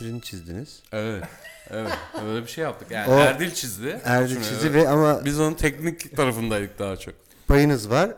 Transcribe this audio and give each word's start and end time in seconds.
karikatürünü 0.00 0.20
çizdiniz. 0.20 0.82
Evet. 0.92 1.24
Evet. 1.70 1.92
Öyle 2.28 2.42
bir 2.42 2.48
şey 2.48 2.64
yaptık. 2.64 2.90
Yani 2.90 3.10
O- 3.10 3.18
Erdil 3.18 3.50
çizdi. 3.50 4.00
Erdil 4.04 4.34
Şunu- 4.34 4.44
çizdi 4.44 4.74
ve 4.74 4.88
ama 4.88 5.24
Biz 5.24 5.40
onun 5.40 5.54
teknik 5.54 6.16
tarafındaydık 6.16 6.78
daha 6.78 6.96
çok. 6.96 7.14
payınız 7.48 7.90
var. 7.90 8.10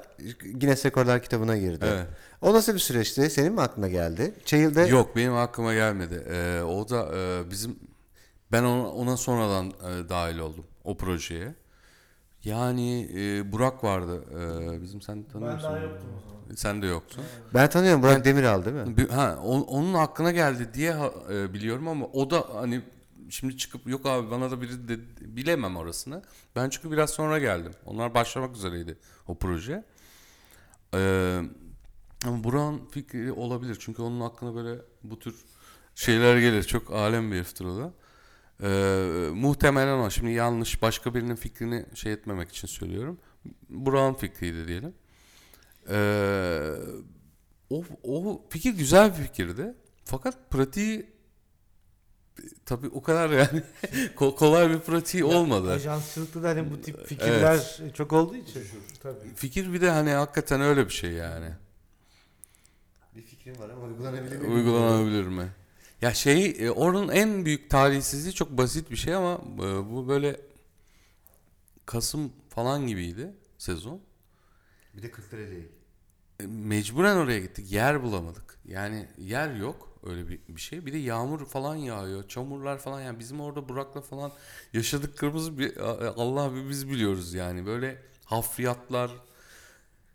Guinness 0.55 0.87
Rekorlar 0.87 1.23
kitabına 1.23 1.57
girdi. 1.57 1.85
Evet. 1.89 2.07
O 2.41 2.55
nasıl 2.55 2.75
bir 2.75 2.79
süreçti? 2.79 3.31
Senin 3.31 3.53
mi 3.53 3.61
aklına 3.61 3.89
geldi? 3.89 4.35
Çayıl'da 4.45 4.87
Yok 4.87 5.17
benim 5.17 5.35
aklıma 5.37 5.75
gelmedi. 5.75 6.23
Ee, 6.31 6.61
o 6.63 6.89
da 6.89 7.09
e, 7.17 7.51
bizim 7.51 7.79
ben 8.53 8.63
ona, 8.63 8.89
ona 8.91 9.17
sonradan 9.17 9.67
e, 9.67 10.09
dahil 10.09 10.39
oldum 10.39 10.67
o 10.85 10.97
projeye. 10.97 11.55
Yani 12.45 13.09
e, 13.17 13.53
Burak 13.53 13.85
vardı. 13.85 14.25
e, 14.77 14.83
bizim 14.83 15.01
sen 15.03 15.17
Ben 15.17 15.29
tanıyorsun. 15.33 15.63
daha 15.69 15.79
yoktum 15.79 16.09
o 16.19 16.21
zaman. 16.31 16.55
Sen 16.55 16.83
de 16.83 16.87
yoktun. 16.87 17.25
ben 17.55 17.71
tanıyorum 17.71 18.03
Burak 18.03 18.25
Demiral 18.25 18.65
değil 18.65 18.77
mi? 18.77 18.97
Bir- 18.97 19.09
Ha, 19.09 19.39
on- 19.45 19.63
onun 19.63 19.95
aklına 19.95 20.31
geldi 20.31 20.71
diye 20.75 20.93
ha- 20.93 21.13
e, 21.33 21.55
biliyorum 21.55 21.89
ama 21.89 22.07
o 22.07 22.31
da 22.31 22.45
hani 22.55 22.81
şimdi 23.31 23.57
çıkıp 23.57 23.87
yok 23.87 24.07
abi 24.07 24.31
bana 24.31 24.51
da 24.51 24.61
biri 24.63 24.89
de 24.89 24.99
bilemem 25.37 25.77
orasını. 25.77 26.23
Ben 26.57 26.69
çünkü 26.71 26.91
biraz 26.91 27.11
sonra 27.11 27.39
geldim. 27.39 27.73
Onlar 27.87 28.15
başlamak 28.15 28.57
üzereydi 28.57 28.99
o 29.29 29.35
proje. 29.39 29.85
Ee, 30.95 31.41
ama 32.27 32.45
Burak'ın 32.45 32.87
fikri 32.91 33.33
olabilir 33.33 33.77
çünkü 33.81 34.03
onun 34.03 34.21
aklına 34.21 34.55
böyle 34.55 34.81
bu 35.05 35.19
tür 35.19 35.35
şeyler 35.95 36.39
gelir. 36.39 36.63
Çok 36.63 36.91
alem 36.93 37.31
bir 37.33 37.37
heriftir 37.37 37.65
o 37.65 37.77
da. 37.79 37.93
Ee, 38.63 39.31
muhtemelen 39.35 39.99
o. 39.99 40.11
Şimdi 40.11 40.33
yanlış 40.33 40.83
başka 40.83 41.15
birinin 41.15 41.37
fikrini 41.37 41.87
şey 41.95 42.13
etmemek 42.13 42.49
için 42.51 42.69
söylüyorum. 42.69 43.19
Burak'ın 43.69 44.15
fikriydi 44.15 44.69
diyelim. 44.69 44.95
Ee, 45.89 46.71
o, 47.71 47.85
o 48.03 48.43
fikir 48.51 48.75
güzel 48.75 49.11
bir 49.19 49.23
fikirdi. 49.23 49.75
Fakat 50.05 50.51
pratiği 50.51 51.07
tabii 52.67 52.89
o 52.89 53.03
kadar 53.03 53.31
yani 53.31 53.63
ko- 54.17 54.37
kolay 54.37 54.71
bir 54.71 54.79
pratiği 54.79 55.25
olmadı. 55.25 55.71
Ajansçılıkta 55.73 56.43
da 56.43 56.49
hani 56.49 56.71
bu 56.71 56.81
tip 56.81 57.07
fikirler 57.07 57.81
çok 57.95 58.13
olduğu 58.13 58.37
için. 58.37 58.63
Tabii. 59.03 59.35
Fikir 59.37 59.73
bir 59.73 59.81
de 59.81 59.91
hani 59.91 60.11
hakikaten 60.11 60.61
öyle 60.61 60.85
bir 60.87 60.93
şey 60.93 61.11
yani. 61.13 61.49
Bir 63.17 63.23
fikrim 63.23 63.59
var 63.59 63.71
ama 63.71 63.85
uygulanabilir 63.87 64.41
Uygulanabilir 64.41 65.27
mi? 65.27 65.49
Ya 66.03 66.15
şey 66.15 66.57
e, 66.59 66.71
onun 66.71 67.09
en 67.09 67.45
büyük 67.45 67.71
talihsizliği 67.71 68.35
çok 68.35 68.51
basit 68.51 68.91
bir 68.91 68.97
şey 68.97 69.15
ama 69.15 69.41
e, 69.57 69.91
bu 69.91 70.09
böyle 70.09 70.41
Kasım 71.87 72.33
falan 72.49 72.87
gibiydi 72.87 73.33
sezon. 73.59 74.01
Bir 74.97 75.03
de 75.03 75.11
Kırklareli. 75.11 75.69
E, 76.41 76.47
Mecburen 76.47 77.17
oraya 77.17 77.39
gittik. 77.39 77.73
Yer 77.73 78.03
bulamadık. 78.03 78.59
Yani 78.65 79.09
yer 79.19 79.55
yok 79.55 79.99
öyle 80.03 80.29
bir, 80.29 80.41
bir 80.49 80.61
şey. 80.61 80.87
Bir 80.87 80.93
de 80.93 80.99
yağmur 80.99 81.47
falan 81.47 81.77
yağıyor. 81.77 82.29
Çamurlar 82.29 82.79
falan 82.79 83.01
yani 83.01 83.19
bizim 83.19 83.41
orada 83.41 83.69
Burak'la 83.69 84.01
falan 84.01 84.33
yaşadıklarımızı 84.73 85.59
bir, 85.59 85.77
Allah 86.07 86.55
bir 86.55 86.69
biz 86.69 86.89
biliyoruz 86.89 87.35
yani. 87.35 87.67
Böyle 87.67 88.03
hafriyatlar 88.25 89.11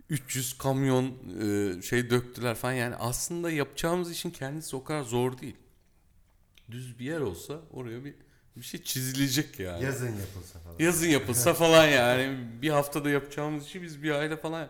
300 0.10 0.58
kamyon 0.58 1.14
e, 1.42 1.82
şey 1.82 2.10
döktüler 2.10 2.56
falan 2.56 2.74
yani 2.74 2.96
aslında 2.96 3.52
yapacağımız 3.52 4.12
işin 4.12 4.32
kendisi 4.32 4.76
o 4.76 4.84
kadar 4.84 5.04
zor 5.04 5.38
değil. 5.38 5.56
Düz 6.72 7.00
bir 7.00 7.06
yer 7.06 7.20
olsa 7.20 7.62
oraya 7.72 8.06
bir 8.06 8.16
bir 8.56 8.62
şey 8.62 8.84
çizilecek 8.84 9.60
yani. 9.60 9.84
Yazın 9.84 10.08
yapılsa 10.08 10.60
falan. 10.60 10.76
Yazın 10.80 11.08
yapılsa 11.08 11.54
falan 11.54 11.86
yani 11.88 12.38
bir 12.62 12.70
haftada 12.70 13.10
yapacağımız 13.10 13.66
işi 13.66 13.82
biz 13.82 14.04
bir 14.04 14.12
ayda 14.12 14.38
falan 14.38 14.70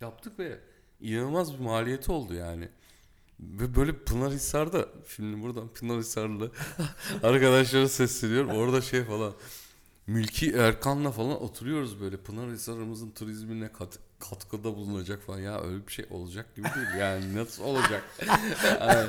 yaptık 0.00 0.38
ve 0.38 0.58
inanılmaz 1.00 1.54
bir 1.54 1.58
maliyeti 1.58 2.12
oldu 2.12 2.34
yani. 2.34 2.68
Ve 3.40 3.74
böyle 3.74 4.04
Pınarhisar'da 4.04 4.88
şimdi 5.16 5.42
buradan 5.42 5.68
Pınarhisarlı 5.68 6.52
arkadaşlara 7.22 7.88
sesleniyorum 7.88 8.50
orada 8.50 8.80
şey 8.80 9.04
falan 9.04 9.34
Mülki 10.06 10.52
Erkan'la 10.52 11.10
falan 11.10 11.42
oturuyoruz 11.42 12.00
böyle 12.00 12.16
Pınarhisar'ımızın 12.16 13.10
turizmine 13.10 13.72
kat, 13.72 13.98
katkıda 14.30 14.76
bulunacak 14.76 15.22
falan 15.22 15.38
ya 15.38 15.60
öyle 15.62 15.86
bir 15.86 15.92
şey 15.92 16.06
olacak 16.10 16.56
gibi 16.56 16.64
değil 16.64 16.86
yani 16.98 17.36
nasıl 17.36 17.64
olacak 17.64 18.02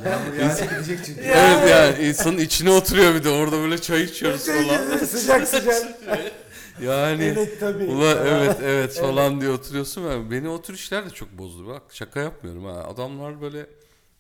Yağmur 0.06 0.34
yağsa 0.40 0.66
gidecek 0.66 1.00
çünkü. 1.06 1.22
evet 1.22 1.70
yani 1.70 2.08
insanın 2.08 2.38
içine 2.38 2.70
oturuyor 2.72 3.16
bir 3.16 3.24
de 3.24 3.30
orada 3.30 3.58
böyle 3.60 3.82
çay 3.82 4.04
içiyoruz 4.04 4.46
falan 4.46 4.98
sıcak 4.98 5.48
sıcak. 5.48 5.84
yani 6.82 7.24
evet 7.24 7.60
tabii. 7.60 7.84
Ulan 7.84 8.18
evet 8.26 8.58
evet 8.64 9.00
falan 9.00 9.42
diye 9.42 9.52
oturuyorsun. 9.52 10.02
Yani 10.02 10.32
beni 10.32 10.50
o 10.50 10.62
tür 10.62 10.74
işler 10.74 11.06
de 11.06 11.10
çok 11.10 11.38
bozdu. 11.38 11.68
Bak 11.68 11.82
şaka 11.90 12.20
yapmıyorum 12.20 12.66
ha. 12.66 12.72
Adamlar 12.72 13.42
böyle 13.42 13.70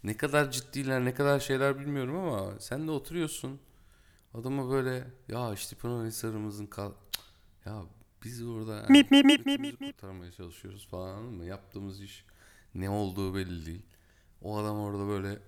ne 0.03 0.17
kadar 0.17 0.51
ciddiler 0.51 1.05
ne 1.05 1.13
kadar 1.13 1.39
şeyler 1.39 1.79
bilmiyorum 1.79 2.15
ama 2.15 2.59
sen 2.59 2.87
de 2.87 2.91
oturuyorsun. 2.91 3.59
Adama 4.33 4.71
böyle 4.71 5.03
ya 5.27 5.53
işte 5.53 5.75
Pınarhisar'ımızın 5.75 6.65
kal 6.65 6.91
Cık, 6.91 6.95
ya 7.65 7.81
biz 8.23 8.43
orada 8.47 8.75
yani 8.75 8.85
Mip, 8.89 9.11
mip, 9.11 9.25
mip, 9.25 9.45
mip, 9.45 9.61
mip. 9.61 9.79
kurtarmaya 10.01 10.31
çalışıyoruz 10.31 10.87
falan 10.87 11.09
anladın 11.15 11.33
mı? 11.37 11.45
Yaptığımız 11.45 12.01
iş 12.01 12.25
ne 12.75 12.89
olduğu 12.89 13.35
belli 13.35 13.65
değil. 13.65 13.81
O 14.41 14.57
adam 14.57 14.79
orada 14.79 15.07
böyle 15.07 15.39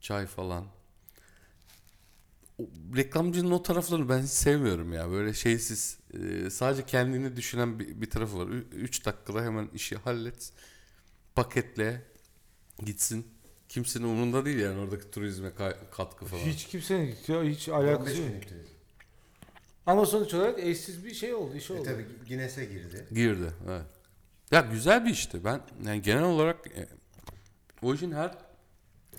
çay 0.00 0.26
falan. 0.26 0.66
O, 2.58 2.62
reklamcının 2.96 3.50
o 3.50 3.62
taraflarını 3.62 4.08
ben 4.08 4.22
hiç 4.22 4.30
sevmiyorum 4.30 4.92
ya. 4.92 5.10
Böyle 5.10 5.34
şeysiz. 5.34 5.98
e, 6.14 6.50
sadece 6.50 6.86
kendini 6.86 7.36
düşünen 7.36 7.78
bir, 7.78 8.00
bir 8.00 8.10
tarafı 8.10 8.38
var. 8.38 8.46
3 8.72 9.06
dakikada 9.06 9.42
hemen 9.44 9.68
işi 9.74 9.96
hallet. 9.96 10.52
Paketle. 11.34 12.02
Gitsin. 12.84 13.26
Kimsenin 13.68 14.04
umurunda 14.04 14.44
değil 14.44 14.58
yani 14.58 14.78
oradaki 14.78 15.10
turizme 15.10 15.52
katkı 15.90 16.26
falan. 16.26 16.40
Hiç 16.42 16.66
kimsenin 16.66 17.16
hiç 17.44 17.68
alakası 17.68 18.22
yok. 18.22 18.30
Ama 19.86 20.06
sonuç 20.06 20.34
olarak 20.34 20.58
eşsiz 20.58 21.04
bir 21.04 21.14
şey 21.14 21.34
oldu, 21.34 21.54
iş 21.56 21.70
E 21.70 21.74
oldu. 21.74 21.82
tabii 21.84 22.06
Guinness'e 22.28 22.64
girdi. 22.64 23.06
Girdi 23.12 23.52
evet. 23.68 23.86
Ya 24.50 24.60
güzel 24.60 25.04
bir 25.04 25.10
işti. 25.10 25.44
Ben 25.44 25.60
yani 25.86 26.02
genel 26.02 26.24
olarak 26.24 26.66
e, 26.66 26.88
o 27.82 27.94
işin 27.94 28.12
her 28.12 28.34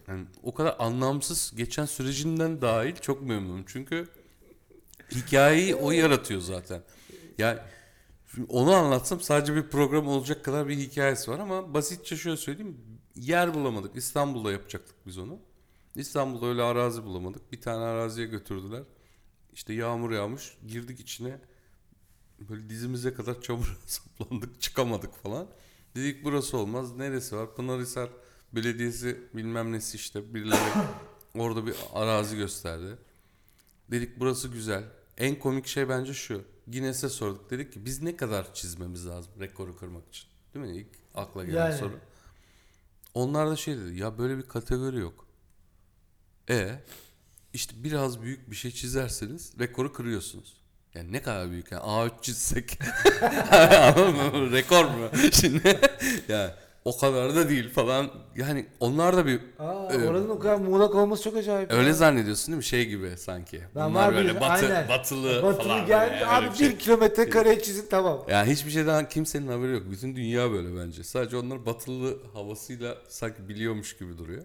yani 0.08 0.26
o 0.44 0.54
kadar 0.54 0.76
anlamsız 0.80 1.54
geçen 1.56 1.86
sürecinden 1.86 2.62
dahil 2.62 2.96
çok 2.96 3.22
memnunum. 3.22 3.64
Çünkü 3.68 4.08
hikayeyi 5.12 5.76
o 5.76 5.92
yaratıyor 5.92 6.42
zaten. 6.42 6.82
Yani 7.38 7.60
onu 8.50 8.74
anlatsam 8.74 9.22
sadece 9.22 9.56
bir 9.56 9.68
program 9.70 10.08
olacak 10.08 10.46
kadar 10.46 10.68
bir 10.68 10.78
hikayesi 10.78 11.32
var 11.32 11.40
ama 11.40 11.74
basitçe 11.74 12.18
şöyle 12.18 12.38
söyleyeyim. 12.38 12.78
Yer 13.16 13.54
bulamadık. 13.54 13.96
İstanbul'da 13.96 14.52
yapacaktık 14.52 14.96
biz 15.06 15.18
onu. 15.18 15.40
İstanbul'da 15.96 16.46
öyle 16.46 16.62
arazi 16.62 17.04
bulamadık. 17.04 17.52
Bir 17.52 17.62
tane 17.62 17.84
araziye 17.84 18.28
götürdüler. 18.28 18.84
İşte 19.54 19.74
yağmur 19.74 20.12
yağmış. 20.12 20.58
Girdik 20.68 21.00
içine. 21.00 21.40
Böyle 22.50 22.70
dizimize 22.70 23.14
kadar 23.14 23.42
çamura 23.42 23.70
saplandık 23.86 24.62
çıkamadık 24.62 25.16
falan. 25.16 25.48
Dedik 25.96 26.24
burası 26.24 26.58
olmaz. 26.58 26.96
Neresi 26.96 27.36
var? 27.36 27.56
Pınarhisar 27.56 28.10
Belediyesi 28.56 29.22
bilmem 29.34 29.72
nesi 29.72 29.98
işte 29.98 30.34
birileri 30.34 30.60
orada 31.38 31.66
bir 31.66 31.76
arazi 31.94 32.38
gösterdi. 32.38 32.98
Dedik 33.92 34.20
burası 34.20 34.48
güzel. 34.48 34.84
En 35.18 35.40
komik 35.40 35.68
şey 35.68 35.90
bence 35.90 36.14
şu. 36.14 36.44
Guinness'e 36.68 37.10
sorduk. 37.10 37.50
Dedik 37.50 37.74
ki 37.74 37.86
biz 37.86 38.02
ne 38.02 38.16
kadar 38.16 38.54
çizmemiz 38.54 39.08
lazım 39.08 39.32
rekoru 39.40 39.78
kırmak 39.78 40.08
için? 40.08 40.28
Değil 40.54 40.66
mi? 40.66 40.78
İlk 40.78 40.88
akla 41.16 41.46
gelen 41.46 41.66
Yani. 41.66 41.78
soru. 41.78 42.00
Onlar 43.14 43.50
da 43.50 43.56
şey 43.56 43.78
dedi. 43.78 44.00
Ya 44.00 44.18
böyle 44.18 44.38
bir 44.38 44.44
kategori 44.44 45.00
yok. 45.00 45.26
E 46.50 46.80
işte 47.54 47.74
biraz 47.84 48.22
büyük 48.22 48.52
bir 48.52 48.56
şey 48.56 48.72
çizerseniz 48.72 49.54
rekoru 49.60 49.94
kırıyorsunuz. 49.94 50.54
Yani 50.96 51.12
ne 51.12 51.22
kadar 51.22 51.52
büyük 51.52 51.72
yani 51.72 51.82
A3 51.84 52.12
çizsek 52.22 52.80
anladın 53.52 54.16
mı? 54.16 54.52
rekor 54.52 54.86
mu? 54.86 55.10
Şimdi 55.32 55.80
yani 56.28 56.52
o 56.86 56.98
kadar 56.98 57.36
da 57.36 57.50
değil 57.50 57.70
falan. 57.74 58.12
Yani 58.36 58.66
onlar 58.80 59.18
da 59.18 59.26
bir 59.26 59.40
Aa, 59.60 59.86
oranın 59.86 60.30
o 60.30 60.40
kadar 60.40 60.56
muğlak 60.56 60.96
olması 60.96 61.24
çok 61.24 61.38
acayip. 61.38 61.72
öyle 61.72 61.88
ya. 61.88 61.94
zannediyorsun 61.94 62.48
değil 62.48 62.58
mi? 62.58 62.64
Şey 62.64 62.86
gibi 62.86 63.18
sanki. 63.18 63.62
Lan 63.76 63.92
Bunlar 63.92 64.08
var 64.08 64.16
böyle 64.16 64.36
bir- 64.36 64.42
batı, 64.42 64.66
aynen. 64.66 64.90
batılı, 64.90 65.44
Batılı 65.44 65.64
falan. 65.68 65.86
geldi. 65.86 66.12
böyle. 66.14 66.26
Abi 66.26 66.50
bir, 66.50 66.56
şey. 66.56 66.78
kilometre 66.78 67.30
kare 67.30 67.62
çizin 67.64 67.86
tamam. 67.90 68.26
Yani 68.30 68.52
hiçbir 68.52 68.72
şeyden 68.72 69.10
kimsenin 69.10 69.48
haberi 69.48 69.72
yok. 69.72 69.84
Bütün 69.92 70.16
dünya 70.16 70.52
böyle 70.52 70.78
bence. 70.78 71.04
Sadece 71.04 71.38
onlar 71.38 71.66
batılı 71.66 72.18
havasıyla 72.34 72.98
sanki 73.08 73.50
biliyormuş 73.50 73.98
gibi 73.98 74.18
duruyor. 74.18 74.44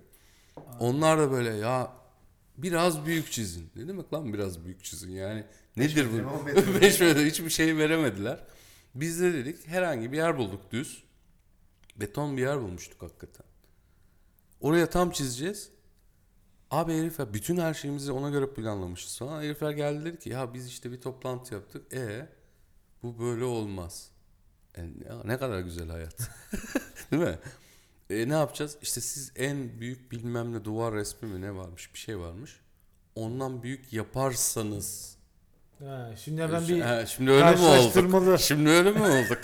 Onlar 0.80 1.18
da 1.18 1.30
böyle 1.30 1.50
ya 1.56 1.90
biraz 2.58 3.06
büyük 3.06 3.32
çizin. 3.32 3.70
Ne 3.76 3.88
demek 3.88 4.12
lan 4.12 4.32
biraz 4.32 4.64
büyük 4.64 4.84
çizin 4.84 5.10
yani? 5.10 5.44
Nedir 5.76 6.08
bu? 6.12 6.44
metre 6.44 6.72
mi? 6.72 6.80
5 6.80 7.00
metre 7.00 7.26
hiçbir 7.26 7.50
şey 7.50 7.76
veremediler. 7.76 8.44
Biz 8.94 9.20
de 9.20 9.34
dedik 9.34 9.66
herhangi 9.66 10.12
bir 10.12 10.16
yer 10.16 10.38
bulduk 10.38 10.72
düz. 10.72 11.04
Beton 11.96 12.36
bir 12.36 12.42
yer 12.42 12.60
bulmuştuk 12.60 13.02
hakikaten. 13.02 13.46
Oraya 14.60 14.90
tam 14.90 15.10
çizeceğiz. 15.10 15.70
Abi 16.70 16.98
herifler 16.98 17.34
bütün 17.34 17.56
her 17.56 17.74
şeyimizi 17.74 18.12
ona 18.12 18.30
göre 18.30 18.50
planlamışız 18.50 19.18
falan. 19.18 19.42
Herifler 19.42 19.70
geldi 19.70 20.04
dedi 20.04 20.18
ki 20.18 20.28
ya 20.28 20.54
biz 20.54 20.66
işte 20.66 20.92
bir 20.92 21.00
toplantı 21.00 21.54
yaptık. 21.54 21.92
E 21.92 22.28
bu 23.02 23.18
böyle 23.18 23.44
olmaz. 23.44 24.10
E, 24.76 24.82
ne 25.24 25.38
kadar 25.38 25.60
güzel 25.60 25.88
hayat. 25.88 26.30
Değil 27.10 27.22
mi? 27.22 27.38
E, 28.10 28.28
ne 28.28 28.32
yapacağız? 28.32 28.78
İşte 28.82 29.00
siz 29.00 29.32
en 29.36 29.80
büyük 29.80 30.12
bilmem 30.12 30.52
ne 30.52 30.64
duvar 30.64 30.94
resmi 30.94 31.28
mi 31.28 31.40
ne 31.40 31.54
varmış 31.54 31.94
bir 31.94 31.98
şey 31.98 32.18
varmış. 32.18 32.60
Ondan 33.14 33.62
büyük 33.62 33.92
yaparsanız. 33.92 35.16
Ha, 35.78 36.10
şimdi 36.16 36.42
hemen 36.42 36.68
bir 36.68 36.80
Ha, 36.80 37.06
şimdi 37.06 37.30
öyle 37.30 37.56
mi 37.56 37.62
olduk? 37.62 38.40
Şimdi 38.40 38.70
öyle 38.70 38.90
mi 38.90 39.02
olduk? 39.02 39.40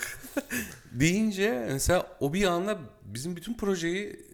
Deyince 0.91 1.67
mesela 1.71 2.17
o 2.19 2.33
bir 2.33 2.43
anda 2.43 2.79
bizim 3.01 3.35
bütün 3.35 3.57
projeyi 3.57 4.25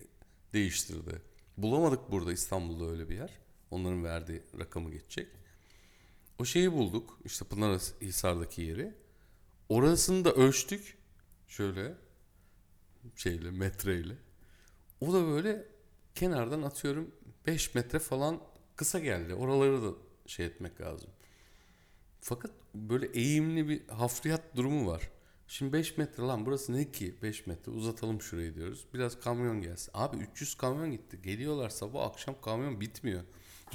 değiştirdi. 0.54 1.22
Bulamadık 1.58 2.12
burada 2.12 2.34
İstanbul'da 2.34 2.92
öyle 2.92 3.10
bir 3.10 3.16
yer. 3.16 3.30
Onların 3.72 4.04
verdiği 4.04 4.44
rakamı 4.60 4.92
geçecek. 4.92 5.28
O 6.40 6.46
şeyi 6.46 6.72
bulduk. 6.72 7.20
İşte 7.26 7.46
Pınarhisar'daki 7.46 8.62
yeri. 8.62 8.94
Orasını 9.70 10.26
da 10.26 10.32
ölçtük. 10.34 10.98
Şöyle 11.48 11.94
şeyle 13.16 13.52
metreyle. 13.52 14.14
O 15.02 15.14
da 15.14 15.28
böyle 15.28 15.66
kenardan 16.16 16.62
atıyorum 16.62 17.12
5 17.48 17.76
metre 17.76 18.00
falan 18.00 18.42
kısa 18.76 19.00
geldi. 19.00 19.34
Oraları 19.34 19.84
da 19.84 19.96
şey 20.26 20.46
etmek 20.46 20.82
lazım. 20.82 21.10
Fakat 22.22 22.52
böyle 22.76 23.06
eğimli 23.06 23.70
bir 23.70 23.88
hafriyat 23.88 24.56
durumu 24.56 24.92
var. 24.92 25.10
Şimdi 25.48 25.74
5 25.74 25.98
metre 25.98 26.24
lan 26.24 26.46
burası 26.46 26.74
ne 26.74 26.92
ki 26.92 27.16
5 27.22 27.48
metre 27.48 27.72
uzatalım 27.72 28.22
şurayı 28.22 28.56
diyoruz. 28.56 28.86
Biraz 28.94 29.20
kamyon 29.20 29.62
gelsin. 29.62 29.92
Abi 29.94 30.18
300 30.18 30.56
kamyon 30.56 30.92
gitti. 30.92 31.20
Geliyorlar 31.24 31.70
sabah 31.70 32.04
akşam 32.04 32.36
kamyon 32.42 32.82
bitmiyor. 32.82 33.22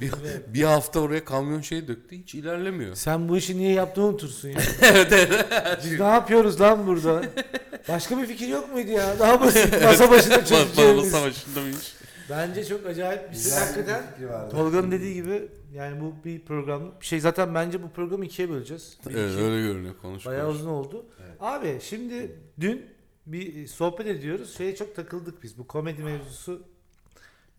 Bir, 0.01 0.13
bir 0.55 0.63
hafta 0.63 1.01
oraya 1.01 1.25
kamyon 1.25 1.61
şey 1.61 1.89
döktü 1.89 2.19
hiç 2.19 2.35
ilerlemiyor. 2.35 2.95
Sen 2.95 3.29
bu 3.29 3.37
işi 3.37 3.59
niye 3.59 3.73
yaptığını 3.73 4.05
unutursun 4.05 4.49
ya. 4.49 4.61
evet 4.83 5.13
evet. 5.13 5.47
Biz 5.85 6.01
ne 6.01 6.07
yapıyoruz 6.07 6.61
lan 6.61 6.87
burada? 6.87 7.25
Başka 7.89 8.19
bir 8.19 8.27
fikir 8.27 8.49
yok 8.49 8.73
muydu 8.73 8.91
ya? 8.91 9.19
Daha 9.19 9.41
basit. 9.41 9.83
Masa 9.83 10.11
başında 10.11 10.45
çözeceğimiz. 10.45 11.11
savaşında 11.11 11.67
bir 11.67 11.71
iş. 11.71 11.97
Bence 12.31 12.65
çok 12.65 12.87
acayip 12.87 13.33
bir 13.33 13.37
şey. 13.37 13.53
Hakikaten. 13.53 14.03
Tolga'nın 14.51 14.91
dediği 14.91 15.15
gibi 15.15 15.49
yani 15.75 16.01
bu 16.01 16.15
bir 16.25 16.45
program 16.45 16.83
bir 17.01 17.07
şey 17.07 17.21
zaten 17.21 17.55
bence 17.55 17.83
bu 17.83 17.91
programı 17.91 18.25
ikiye 18.25 18.51
böleceğiz. 18.51 18.99
Evet 19.11 19.33
iki. 19.33 19.43
öyle 19.43 19.63
görünüyor 19.63 19.95
konuş. 20.03 20.27
Bayağı 20.27 20.47
konuş. 20.47 20.61
uzun 20.61 20.71
oldu. 20.71 21.07
Evet. 21.27 21.37
Abi 21.41 21.79
şimdi 21.83 22.39
dün 22.61 22.87
bir 23.27 23.67
sohbet 23.67 24.07
ediyoruz. 24.07 24.57
Şeye 24.57 24.77
çok 24.77 24.97
takıldık 24.97 25.43
biz. 25.43 25.59
Bu 25.59 25.67
komedi 25.67 26.03
mevzusu 26.03 26.63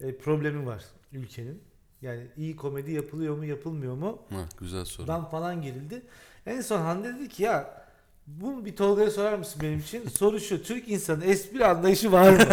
e, 0.01 0.18
problemi 0.18 0.65
var 0.65 0.83
ülkenin. 1.13 1.62
Yani 2.01 2.27
iyi 2.38 2.56
komedi 2.56 2.91
yapılıyor 2.91 3.38
mu 3.38 3.45
yapılmıyor 3.45 3.95
mu? 3.95 4.21
Ha, 4.29 4.45
güzel 4.59 4.85
soru. 4.85 5.07
Dan 5.07 5.29
falan 5.29 5.62
gerildi. 5.62 6.01
En 6.45 6.62
son 6.62 6.81
Hande 6.81 7.15
dedi 7.15 7.29
ki 7.29 7.44
ya 7.44 7.87
bunu 8.27 8.65
bir 8.65 8.75
Tolga'ya 8.75 9.12
sorar 9.12 9.33
mısın 9.33 9.62
benim 9.62 9.79
için? 9.79 10.07
Soru 10.07 10.39
şu. 10.39 10.63
Türk 10.63 10.89
insanın 10.89 11.21
espri 11.21 11.65
anlayışı 11.65 12.12
var 12.12 12.29
mı? 12.29 12.38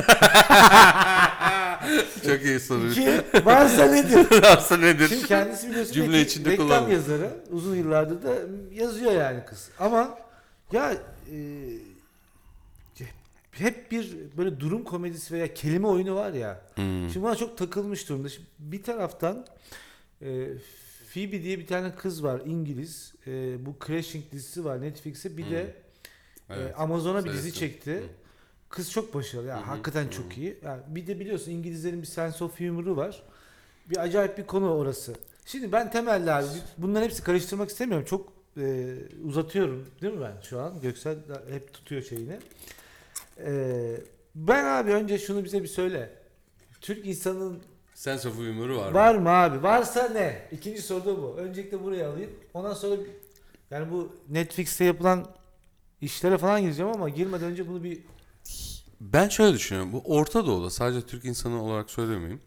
Çok 2.27 2.43
iyi 2.45 2.61
soru. 2.61 2.91
İki, 2.91 3.23
varsa 3.45 3.87
nedir? 3.87 4.43
Varsa 4.43 4.77
nedir? 4.77 5.09
Şimdi 5.09 5.27
kendisi 5.27 5.71
biliyorsun 5.71 5.93
Cümle 5.93 6.17
reklam- 6.17 6.25
içinde 6.25 6.51
reklam 6.51 6.93
yazarı. 6.93 7.31
Uzun 7.51 7.77
yıllardır 7.77 8.23
da 8.23 8.35
yazıyor 8.73 9.13
yani 9.13 9.45
kız. 9.47 9.69
Ama 9.79 10.19
ya 10.73 10.93
e, 11.33 11.39
hep 13.53 13.91
bir 13.91 14.15
böyle 14.37 14.61
durum 14.61 14.85
komedisi 14.85 15.35
veya 15.35 15.55
kelime 15.55 15.87
oyunu 15.89 16.15
var 16.15 16.33
ya. 16.33 16.61
Hmm. 16.75 17.11
Şimdi 17.13 17.27
bana 17.27 17.37
çok 17.37 17.59
takılmış 17.59 18.09
durumda. 18.09 18.29
Şimdi 18.29 18.47
bir 18.59 18.83
taraftan 18.83 19.47
e, 20.23 20.47
Phoebe 21.15 21.43
diye 21.43 21.59
bir 21.59 21.67
tane 21.67 21.95
kız 21.95 22.25
var 22.25 22.43
İngiliz. 22.47 23.15
E, 23.27 23.67
bu 23.67 23.77
Crashing 23.87 24.33
dizisi 24.33 24.65
var 24.65 24.83
Netflix'e. 24.83 25.37
Bir 25.37 25.51
de 25.51 25.61
e, 25.61 26.55
Evet. 26.55 26.75
Amazon'a 26.77 27.25
bir 27.25 27.33
dizi 27.33 27.55
çekti. 27.55 27.95
Hı. 27.97 28.03
Kız 28.69 28.91
çok 28.91 29.15
başarılı. 29.15 29.49
Ya 29.49 29.57
Hı 29.57 29.61
hı, 29.61 29.65
hakikaten 29.65 30.05
hı. 30.07 30.11
çok 30.11 30.39
iyi. 30.39 30.59
Yani 30.65 30.83
bir 30.89 31.07
de 31.07 31.21
biliyorsun 31.21 31.51
İngilizlerin 31.51 32.03
bir 32.03 32.07
sense 32.07 32.45
of 32.45 32.61
humor'u 32.61 32.97
var. 32.97 33.23
Bir 33.91 33.97
acayip 33.97 34.39
bir 34.39 34.47
konu 34.47 34.75
orası. 34.75 35.15
Şimdi 35.47 35.73
ben 35.73 35.91
temelli 35.91 36.33
abi 36.33 36.47
bunların 36.79 37.05
hepsi 37.05 37.23
karıştırmak 37.25 37.71
istemiyorum. 37.71 38.07
Çok 38.07 38.33
e, 38.57 38.95
uzatıyorum 39.25 39.87
değil 40.03 40.15
mi 40.15 40.21
ben 40.21 40.41
şu 40.43 40.61
an? 40.61 40.81
Göksel 40.81 41.17
hep 41.51 41.73
tutuyor 41.73 42.03
şeyini. 42.03 42.39
E, 43.39 43.75
ben 44.35 44.65
abi 44.65 44.91
önce 44.91 45.19
şunu 45.19 45.45
bize 45.45 45.63
bir 45.63 45.69
söyle. 45.69 46.11
Türk 46.81 47.07
insanın 47.07 47.63
Sense 47.95 48.29
of 48.29 48.39
humor'u 48.39 48.77
var. 48.77 48.89
mı? 48.89 48.95
var 48.95 49.15
mı 49.15 49.29
abi? 49.31 49.63
Varsa 49.63 50.09
ne? 50.09 50.49
İkinci 50.53 50.83
soru 50.83 51.05
da 51.05 51.23
bu. 51.23 51.35
Öncelikle 51.39 51.83
buraya 51.85 52.11
alayım. 52.11 52.31
Ondan 52.55 52.75
sonra 52.75 52.97
yani 53.71 53.91
bu 53.91 54.13
Netflix'te 54.29 54.85
yapılan 54.85 55.27
işlere 56.01 56.39
falan 56.39 56.61
gireceğim 56.63 56.93
ama 56.95 57.09
girmeden 57.09 57.51
önce 57.51 57.69
bunu 57.69 57.85
bir 57.85 58.03
Ben 59.01 59.29
şöyle 59.29 59.55
düşünüyorum. 59.55 59.93
Bu 59.93 60.03
Orta 60.05 60.47
Doğu'da 60.47 60.71
sadece 60.71 61.07
Türk 61.07 61.25
insanı 61.25 61.63
olarak 61.63 61.91
söylemeyeyim. 61.91 62.41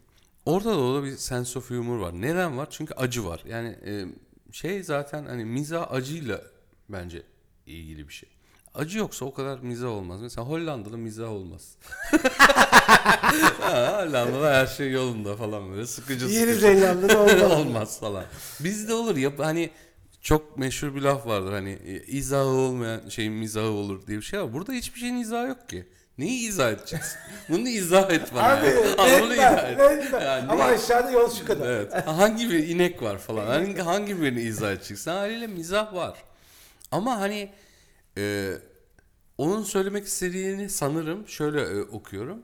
Orta 0.46 0.70
Doğu'da 0.74 1.04
bir 1.04 1.16
sense 1.16 1.58
of 1.58 1.70
humor 1.70 1.98
var. 1.98 2.12
Neden 2.20 2.58
var? 2.58 2.66
Çünkü 2.70 2.94
acı 2.94 3.24
var. 3.24 3.42
Yani 3.48 3.68
e, 3.68 4.04
şey 4.52 4.82
zaten 4.82 5.26
hani 5.26 5.44
mizah 5.44 5.92
acıyla 5.92 6.42
bence 6.88 7.22
ilgili 7.66 8.08
bir 8.08 8.12
şey. 8.12 8.28
Acı 8.74 8.98
yoksa 8.98 9.24
o 9.24 9.34
kadar 9.34 9.58
mizah 9.58 9.88
olmaz. 9.88 10.20
Mesela 10.20 10.46
Hollanda'da 10.48 10.96
mizah 10.96 11.30
olmaz. 11.30 11.62
ha, 13.60 14.02
Hollanda'da 14.06 14.50
her 14.54 14.66
şey 14.66 14.90
yolunda 14.90 15.36
falan 15.36 15.70
böyle 15.72 15.86
sıkıcı 15.86 16.26
Yeni 16.26 16.38
sıkıcı. 16.54 16.60
Zelanda'da 16.60 17.18
olmaz. 17.22 17.52
olmaz 17.52 18.00
falan. 18.00 18.24
Bizde 18.60 18.94
olur 18.94 19.16
ya 19.16 19.32
hani 19.38 19.70
çok 20.22 20.58
meşhur 20.58 20.94
bir 20.94 21.00
laf 21.00 21.26
vardır 21.26 21.52
hani 21.52 21.70
e, 21.86 22.02
izahı 22.02 22.46
olmayan 22.48 23.08
şeyin 23.08 23.32
mizahı 23.32 23.70
olur 23.70 24.06
diye 24.06 24.18
bir 24.18 24.22
şey 24.22 24.40
var. 24.40 24.52
Burada 24.52 24.72
hiçbir 24.72 25.00
şeyin 25.00 25.16
izahı 25.16 25.48
yok 25.48 25.68
ki. 25.68 25.88
Neyi 26.18 26.48
izah 26.48 26.70
edeceksin? 26.70 27.18
Bunu 27.48 27.68
izah 27.68 28.10
et 28.10 28.34
bana. 28.34 28.44
Abi 28.58 28.66
ya. 28.66 28.94
Al 28.98 29.20
bunu 29.22 29.32
izah 29.34 29.70
et. 29.70 29.78
Yani 30.12 30.50
Ama 30.50 30.64
aşağıda 30.64 31.10
yol 31.10 31.30
şu 31.34 31.44
kadar. 31.46 31.68
Evet. 31.70 32.06
Hangi 32.06 32.50
bir 32.50 32.68
inek 32.68 33.02
var 33.02 33.18
falan. 33.18 33.46
Hangi, 33.46 33.80
hangi 33.80 34.22
birini 34.22 34.40
izah 34.40 34.72
edeceksin? 34.72 35.10
Haliyle 35.10 35.46
mizah 35.46 35.94
var. 35.94 36.14
Ama 36.90 37.20
hani 37.20 37.50
e, 38.18 38.52
onun 39.38 39.62
söylemek 39.62 40.06
istediğini 40.06 40.70
sanırım 40.70 41.28
şöyle 41.28 41.60
e, 41.62 41.80
okuyorum. 41.82 42.42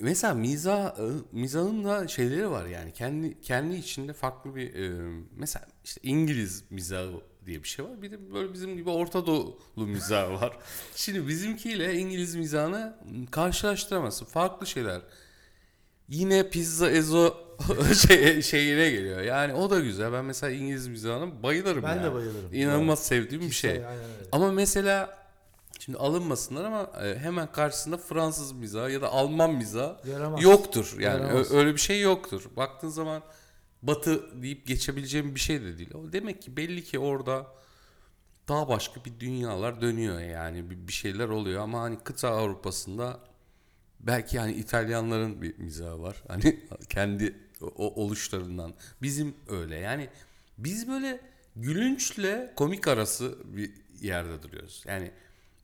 Mesela 0.00 0.34
mizah 0.34 0.98
e, 0.98 1.02
mizahın 1.32 1.84
da 1.84 2.08
şeyleri 2.08 2.50
var 2.50 2.66
yani 2.66 2.92
kendi 2.92 3.40
kendi 3.40 3.76
içinde 3.76 4.12
farklı 4.12 4.56
bir 4.56 4.74
e, 4.74 5.12
mesela 5.36 5.66
işte 5.84 6.00
İngiliz 6.04 6.64
mizahı 6.70 7.20
diye 7.46 7.62
bir 7.62 7.68
şey 7.68 7.84
var. 7.84 8.02
Bir 8.02 8.10
de 8.10 8.32
böyle 8.32 8.52
bizim 8.52 8.76
gibi 8.76 8.90
Orta 8.90 9.26
Doğulu 9.26 9.86
mizahı 9.86 10.32
var. 10.32 10.58
Şimdi 10.96 11.28
bizimkiyle 11.28 11.94
İngiliz 11.94 12.34
mizahını 12.34 12.96
karşılaştıramazsın. 13.30 14.26
Farklı 14.26 14.66
şeyler. 14.66 15.02
Yine 16.12 16.50
pizza 16.50 16.90
ezo 16.90 17.34
şey, 18.08 18.42
şeyine 18.42 18.90
geliyor. 18.90 19.20
Yani 19.20 19.54
o 19.54 19.70
da 19.70 19.80
güzel. 19.80 20.12
Ben 20.12 20.24
mesela 20.24 20.50
İngiliz 20.52 20.88
mizahına 20.88 21.42
bayılırım. 21.42 21.82
Ben 21.82 21.96
yani. 21.96 22.04
de 22.04 22.14
bayılırım. 22.14 22.54
İnanılmaz 22.54 23.06
sevdiğim 23.06 23.42
bir 23.42 23.50
şey. 23.50 23.70
aynen 23.70 23.88
öyle. 23.88 24.28
Ama 24.32 24.52
mesela 24.52 25.18
şimdi 25.78 25.98
alınmasınlar 25.98 26.64
ama 26.64 26.90
e, 27.02 27.18
hemen 27.18 27.52
karşısında 27.52 27.96
Fransız 27.96 28.52
mizahı 28.52 28.90
ya 28.90 29.02
da 29.02 29.08
Alman 29.08 29.54
mizahı 29.54 29.96
Yaramaz. 30.10 30.42
yoktur. 30.42 30.96
Yani 30.98 31.22
Yaramaz. 31.22 31.52
öyle 31.52 31.72
bir 31.72 31.80
şey 31.80 32.00
yoktur. 32.00 32.42
Baktığın 32.56 32.88
zaman 32.88 33.22
Batı 33.82 34.42
deyip 34.42 34.66
geçebileceğim 34.66 35.34
bir 35.34 35.40
şey 35.40 35.62
de 35.62 35.78
değil. 35.78 35.94
O 35.94 36.12
demek 36.12 36.42
ki 36.42 36.56
belli 36.56 36.84
ki 36.84 36.98
orada 36.98 37.46
daha 38.48 38.68
başka 38.68 39.04
bir 39.04 39.20
dünyalar 39.20 39.80
dönüyor 39.80 40.20
yani 40.20 40.70
bir, 40.70 40.88
bir 40.88 40.92
şeyler 40.92 41.28
oluyor 41.28 41.62
ama 41.62 41.80
hani 41.80 41.98
kıta 41.98 42.28
Avrupa'sında 42.28 43.31
belki 44.02 44.38
hani 44.38 44.52
İtalyanların 44.52 45.42
bir 45.42 45.58
mizahı 45.58 46.02
var. 46.02 46.16
Hani 46.28 46.60
kendi 46.88 47.34
o 47.76 48.02
oluşlarından. 48.02 48.74
Bizim 49.02 49.34
öyle. 49.48 49.76
Yani 49.76 50.08
biz 50.58 50.88
böyle 50.88 51.20
gülünçle 51.56 52.52
komik 52.56 52.88
arası 52.88 53.34
bir 53.44 53.70
yerde 54.00 54.42
duruyoruz. 54.42 54.84
Yani 54.86 55.10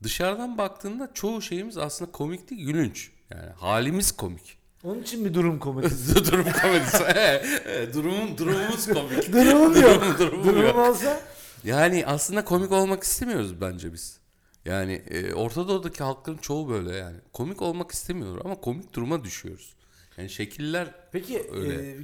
dışarıdan 0.02 0.58
baktığında 0.58 1.10
çoğu 1.14 1.42
şeyimiz 1.42 1.78
aslında 1.78 2.12
komik 2.12 2.50
değil, 2.50 2.66
gülünç. 2.66 3.10
Yani 3.30 3.50
halimiz 3.50 4.12
komik. 4.12 4.58
Onun 4.84 5.02
için 5.02 5.24
bir 5.24 5.34
durum 5.34 5.58
komedisi. 5.58 6.14
Durum 6.32 6.46
komedisi. 6.62 7.02
Evet, 7.14 7.46
evet, 7.66 7.94
durumum, 7.94 8.38
durumumuz 8.38 8.86
komik. 8.86 9.32
Durumum 9.32 9.82
yok. 9.82 10.02
Durum- 10.02 10.18
durumum 10.18 10.44
Durum 10.44 10.62
yok. 10.62 10.76
olsa 10.76 11.20
Yani 11.64 12.06
aslında 12.06 12.44
komik 12.44 12.72
olmak 12.72 13.02
istemiyoruz 13.02 13.60
bence 13.60 13.92
biz. 13.92 14.18
Yani 14.64 14.92
e, 14.92 15.34
Orta 15.34 15.68
Doğu'daki 15.68 16.02
halkların 16.02 16.36
çoğu 16.36 16.68
böyle 16.68 16.96
yani. 16.96 17.16
Komik 17.32 17.62
olmak 17.62 17.90
istemiyor 17.90 18.40
ama 18.44 18.60
komik 18.60 18.94
duruma 18.94 19.24
düşüyoruz. 19.24 19.74
Yani 20.16 20.30
şekiller 20.30 20.94
Peki 21.12 21.46
Öyle. 21.52 21.90
e, 21.90 21.96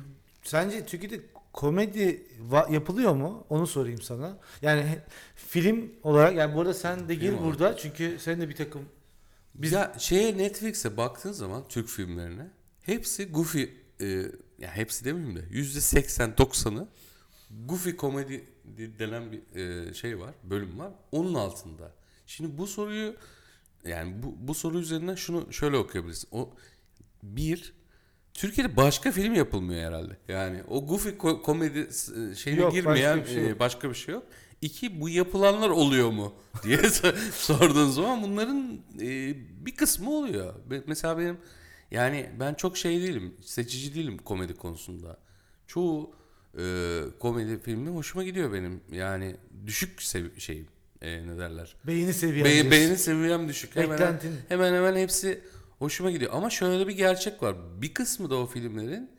sence 0.42 0.87
Türkiye'de 0.87 1.20
komedi 1.52 2.26
yapılıyor 2.70 3.14
mu? 3.14 3.46
Onu 3.49 3.66
sorayım 3.66 4.02
sana. 4.02 4.38
Yani 4.62 4.99
film 5.37 5.92
olarak 6.02 6.37
yani 6.37 6.54
bu 6.54 6.61
arada 6.61 6.75
sen 6.75 7.08
de 7.08 7.14
gir 7.14 7.20
Film 7.20 7.32
olarak. 7.34 7.44
burada 7.46 7.76
çünkü 7.76 8.18
senin 8.20 8.40
de 8.40 8.49
bir 8.49 8.56
takım 8.56 8.82
Biz 9.54 9.73
ya 9.73 9.94
şeye 9.99 10.38
Netflix'e 10.38 10.96
baktığın 10.96 11.32
zaman 11.32 11.64
Türk 11.68 11.88
filmlerine 11.88 12.50
hepsi 12.82 13.30
goofy 13.30 13.62
e, 14.00 14.06
ya 14.58 14.70
hepsi 14.76 15.04
demeyeyim 15.04 15.37
de 15.37 15.44
yüzde 15.50 15.78
80-90'ı 15.78 16.88
goofy 17.66 17.90
komedi 17.90 18.44
denen 18.99 19.32
bir 19.32 19.56
e, 19.56 19.94
şey 19.94 20.20
var 20.20 20.34
bölüm 20.44 20.78
var 20.78 20.92
onun 21.12 21.34
altında. 21.34 21.92
Şimdi 22.26 22.59
bu 22.59 22.66
soruyu 22.66 23.14
yani 23.85 24.23
bu, 24.23 24.35
bu 24.49 24.54
soru 24.54 24.78
üzerinden 24.78 25.14
şunu 25.14 25.52
şöyle 25.52 25.76
okuyabilirsin. 25.76 26.28
O 26.33 26.50
bir 27.23 27.73
Türkiye'de 28.35 28.76
başka 28.76 29.12
film 29.12 29.35
yapılmıyor 29.35 29.81
herhalde. 29.88 30.16
Yani 30.28 30.62
o 30.69 30.87
goofy 30.87 31.09
ko- 31.09 31.43
komedi 31.43 31.78
e, 31.78 32.35
şeyine 32.35 32.61
Yok, 32.61 32.69
başka 32.69 32.81
girmeyen 32.81 33.21
bir 33.21 33.26
şey 33.26 33.45
e, 33.47 33.49
yok. 33.49 33.61
başka 33.61 33.90
bir 33.90 33.95
şey 33.95 34.14
yok. 34.14 34.26
İki 34.61 35.00
bu 35.00 35.09
yapılanlar 35.09 35.71
oluyor 35.71 36.11
mu 36.11 36.35
diye 36.62 36.76
so- 36.78 37.31
sorduğun 37.33 37.90
zaman 37.90 38.23
bunların 38.23 38.81
e, 39.00 39.35
bir 39.66 39.76
kısmı 39.76 40.11
oluyor. 40.11 40.54
Mesela 40.87 41.19
benim 41.19 41.38
yani 41.90 42.31
ben 42.40 42.54
çok 42.54 42.76
şey 42.76 43.00
değilim, 43.00 43.35
seçici 43.43 43.95
değilim 43.95 44.19
komedi 44.19 44.54
konusunda. 44.54 45.19
Çoğu 45.66 46.14
e, 46.59 47.00
komedi 47.21 47.59
filmi 47.62 47.90
hoşuma 47.90 48.25
gidiyor 48.25 48.52
benim. 48.52 48.81
Yani 48.93 49.37
düşük 49.66 50.02
sev- 50.02 50.38
şeyim 50.38 50.66
e, 51.04 51.26
ne 51.26 51.38
derler. 51.38 51.76
Beğeni 51.87 52.14
seviyem. 52.14 52.44
Be- 52.44 52.50
diyorsun. 52.52 52.70
beğeni 52.70 52.96
seviyem 52.96 53.49
düşük. 53.49 53.76
Hemen, 53.76 53.90
Beklentin. 53.90 54.37
hemen 54.49 54.73
hemen 54.75 54.96
hepsi 54.96 55.40
hoşuma 55.78 56.11
gidiyor. 56.11 56.30
Ama 56.34 56.50
şöyle 56.50 56.88
bir 56.88 56.92
gerçek 56.92 57.42
var. 57.42 57.56
Bir 57.82 57.94
kısmı 57.94 58.30
da 58.30 58.37
o 58.37 58.46
filmlerin 58.46 59.11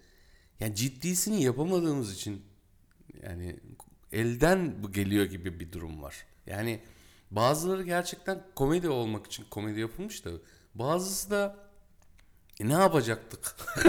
yani 0.59 0.75
ciddisini 0.75 1.43
yapamadığımız 1.43 2.13
için 2.13 2.41
yani 3.23 3.59
elden 4.11 4.83
bu 4.83 4.91
geliyor 4.91 5.25
gibi 5.25 5.59
bir 5.59 5.71
durum 5.71 6.01
var. 6.01 6.25
Yani 6.47 6.79
bazıları 7.31 7.83
gerçekten 7.83 8.43
komedi 8.55 8.89
olmak 8.89 9.25
için 9.27 9.45
komedi 9.49 9.79
yapılmış 9.79 10.25
da 10.25 10.29
bazısı 10.75 11.31
da 11.31 11.64
"E, 12.59 12.67
ne 12.69 12.73
yapacaktık 12.73 13.39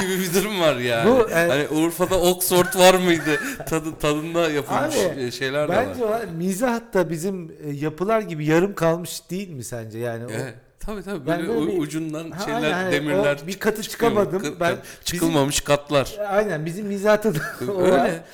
gibi 0.00 0.18
bir 0.18 0.34
durum 0.34 0.60
var 0.60 0.76
yani. 0.76 1.10
Bu, 1.10 1.30
e- 1.30 1.34
hani 1.48 1.68
Urfa'da 1.68 2.20
Oxford 2.20 2.74
var 2.78 2.94
mıydı? 2.94 3.40
Tadı, 3.68 3.98
tadında 3.98 4.50
yapılmış 4.50 4.96
Abi, 4.96 5.22
e, 5.22 5.30
şeyler 5.30 5.68
de 5.68 5.76
var. 5.76 5.86
Bence 5.88 6.04
o 6.04 6.20
mizah 6.36 6.80
da 6.94 7.10
bizim 7.10 7.52
e, 7.64 7.70
yapılar 7.70 8.20
gibi 8.20 8.46
yarım 8.46 8.74
kalmış 8.74 9.30
değil 9.30 9.50
mi 9.50 9.64
sence 9.64 9.98
yani? 9.98 10.26
O- 10.26 10.30
Evet. 10.30 10.54
Tabii 10.80 11.02
tabii 11.02 11.26
Ben 11.26 11.38
böyle, 11.38 11.48
böyle 11.48 11.60
u- 11.60 11.66
bir- 11.68 11.78
ucundan 11.78 12.30
Ha, 12.30 12.44
şeyler 12.44 12.56
aynen, 12.62 12.72
hani 12.72 12.92
demirler 12.92 13.38
o 13.44 13.46
bir 13.46 13.58
katı 13.58 13.82
çıkıyor. 13.82 14.10
çıkamadım. 14.12 14.42
Kı- 14.42 14.60
Ben- 14.60 14.72
kı- 14.74 14.78
çıkılmamış 15.04 15.60
katlar. 15.60 16.16
Aynen 16.28 16.66
bizim 16.66 16.86
mizahta 16.86 17.34
da 17.34 17.38
o. 17.72 17.80
Öyle. 17.82 18.24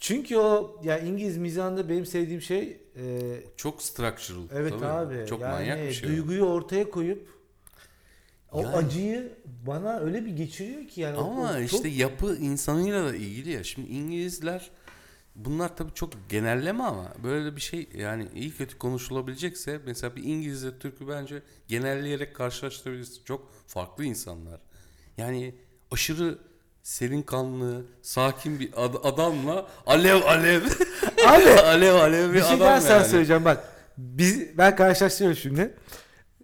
Çünkü 0.00 0.36
o 0.36 0.76
ya 0.84 0.98
İngiliz 0.98 1.36
mizahında 1.38 1.88
benim 1.88 2.06
sevdiğim 2.06 2.42
şey 2.42 2.80
e, 2.96 3.02
Çok 3.56 3.82
structural. 3.82 4.42
evet 4.54 4.72
tabii. 4.80 4.86
abi. 4.86 5.26
Çok 5.28 5.40
yani 5.40 5.52
manyak 5.52 5.78
bir 5.82 5.92
şey. 5.92 6.08
o. 6.08 6.12
Duyguyu 6.12 6.42
ortaya 6.44 6.90
koyup 6.90 7.37
o 8.52 8.62
Yani. 8.62 8.76
acıyı 8.76 9.32
bana 9.66 9.98
öyle 9.98 10.24
bir 10.26 10.30
geçiriyor 10.36 10.88
ki 10.88 11.00
yani. 11.00 11.16
Ama 11.16 11.52
o 11.52 11.58
işte 11.60 11.76
çok- 11.76 11.96
yapı 11.98 12.36
insanıyla 12.36 13.04
da 13.04 13.16
ilgili 13.16 13.50
ya. 13.50 13.64
Şimdi 13.64 13.88
İngilizler 13.90 14.70
bunlar 15.34 15.76
tabii 15.76 15.94
çok 15.94 16.12
genelleme 16.28 16.84
ama 16.84 17.12
böyle 17.22 17.56
bir 17.56 17.60
şey 17.60 17.88
yani 17.94 18.28
iyi 18.34 18.50
kötü 18.54 18.78
konuşulabilecekse 18.78 19.80
mesela 19.86 20.16
bir 20.16 20.24
İngilizle 20.24 20.78
Türk'ü 20.78 21.08
bence 21.08 21.42
genelleyerek 21.68 22.34
karşılaştırabilirsin. 22.36 23.24
Çok 23.24 23.50
farklı 23.66 24.04
insanlar. 24.04 24.60
Yani 25.16 25.54
aşırı 25.90 26.38
serin 26.82 27.22
kanlı, 27.22 27.84
sakin 28.02 28.60
bir 28.60 28.84
ad- 28.84 29.04
adamla 29.12 29.68
alev 29.86 30.22
alev 30.22 30.62
Abi, 31.26 31.44
alev 31.64 31.94
alev 31.94 32.28
bir, 32.28 32.34
bir 32.34 32.40
şey 32.42 32.48
adam 32.48 32.60
daha 32.60 32.80
sana 32.80 32.96
yani. 32.96 33.08
söyleyeceğim 33.08 33.44
bak. 33.44 33.64
Biz, 33.98 34.58
ben 34.58 34.76
karşılaştırıyorum 34.76 35.36
şimdi. 35.42 35.74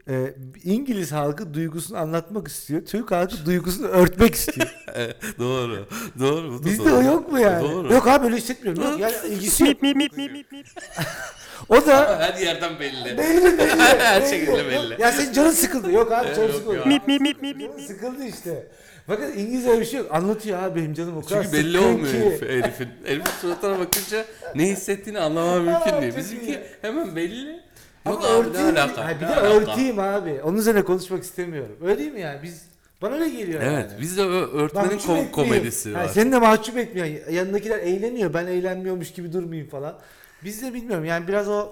Ee, 0.08 0.34
İngiliz 0.64 1.12
halkı 1.12 1.54
duygusunu 1.54 1.98
anlatmak 1.98 2.48
istiyor. 2.48 2.84
Türk 2.86 3.10
halkı 3.10 3.46
duygusunu 3.46 3.86
örtmek 3.86 4.34
istiyor. 4.34 4.74
Doğru. 5.38 5.86
Doğru. 6.20 6.52
bu 6.52 6.62
da 6.62 6.64
Bizde 6.66 6.84
doğru. 6.84 6.94
o 6.94 7.02
yok 7.02 7.32
mu 7.32 7.40
yani? 7.40 7.68
Doğru. 7.68 7.92
Yok 7.92 8.08
abi 8.08 8.26
öyle 8.26 8.36
hissetmiyorum. 8.36 8.82
Yok 8.82 9.00
yani 9.00 9.14
ilgisi 9.28 9.64
yok. 9.64 9.76
o 11.68 11.86
da 11.86 12.18
Her 12.18 12.34
yerden 12.40 12.80
belli. 12.80 13.18
belli 13.18 13.58
belli. 13.58 13.70
Her 13.80 14.22
belli. 14.22 14.30
şekilde 14.30 14.66
belli. 14.68 15.02
Ya 15.02 15.12
senin 15.12 15.32
canın 15.32 15.50
sıkıldı. 15.50 15.92
Yok 15.92 16.12
abi 16.12 16.34
canın 16.36 16.52
sıkıldı. 16.52 16.76
ya. 16.76 16.84
Canın 16.84 17.86
sıkıldı 17.86 18.24
işte. 18.24 18.66
Bakın 19.08 19.32
İngilizce 19.36 19.70
öyle 19.70 19.80
bir 19.80 19.86
şey 19.86 20.00
yok. 20.00 20.14
Anlatıyor 20.14 20.62
abi 20.62 20.80
benim 20.80 20.94
canım 20.94 21.16
o 21.16 21.22
kadar 21.22 21.42
Çünkü 21.44 21.56
belli 21.56 21.78
olmuyor 21.78 22.12
ki. 22.12 22.18
herif, 22.20 22.42
herifin. 22.42 22.88
Herifin 23.04 23.30
suratına 23.40 23.78
bakınca 23.78 24.24
ne 24.54 24.66
hissettiğini 24.68 25.18
anlamam 25.20 25.62
mümkün 25.62 26.00
değil. 26.02 26.16
Bizimki 26.16 26.60
hemen 26.82 27.16
belli. 27.16 27.60
Ama 28.04 28.14
Yok 28.14 28.24
abi 28.24 28.52
ne 28.52 28.80
alaka? 28.80 29.04
Ha, 29.04 29.10
bir 29.10 29.16
ne 29.16 29.20
de 29.28 29.36
alaka? 29.36 29.48
örteyim 29.72 29.98
abi. 29.98 30.40
Onun 30.44 30.56
üzerine 30.58 30.82
konuşmak 30.84 31.22
istemiyorum. 31.22 31.76
Öyle 31.82 31.98
değil 31.98 32.12
mi 32.12 32.20
yani? 32.20 32.42
Biz 32.42 32.62
bana 33.02 33.14
öyle 33.14 33.28
geliyor 33.30 33.60
Evet 33.62 33.90
yani. 33.90 34.00
bizde 34.00 34.22
ö- 34.22 34.52
örtmenin 34.52 34.86
Mahcup 34.86 35.00
etmeyeyim. 35.02 35.32
komedisi 35.32 35.92
Ha, 35.94 36.00
var. 36.04 36.08
seni 36.08 36.32
de 36.32 36.38
mahcup 36.38 36.78
etmiyor. 36.78 37.06
Yanındakiler 37.30 37.78
eğleniyor. 37.78 38.34
Ben 38.34 38.46
eğlenmiyormuş 38.46 39.12
gibi 39.12 39.32
durmayayım 39.32 39.70
falan. 39.70 39.98
Biz 40.44 40.62
de 40.62 40.74
bilmiyorum. 40.74 41.04
Yani 41.04 41.28
biraz 41.28 41.48
o 41.48 41.68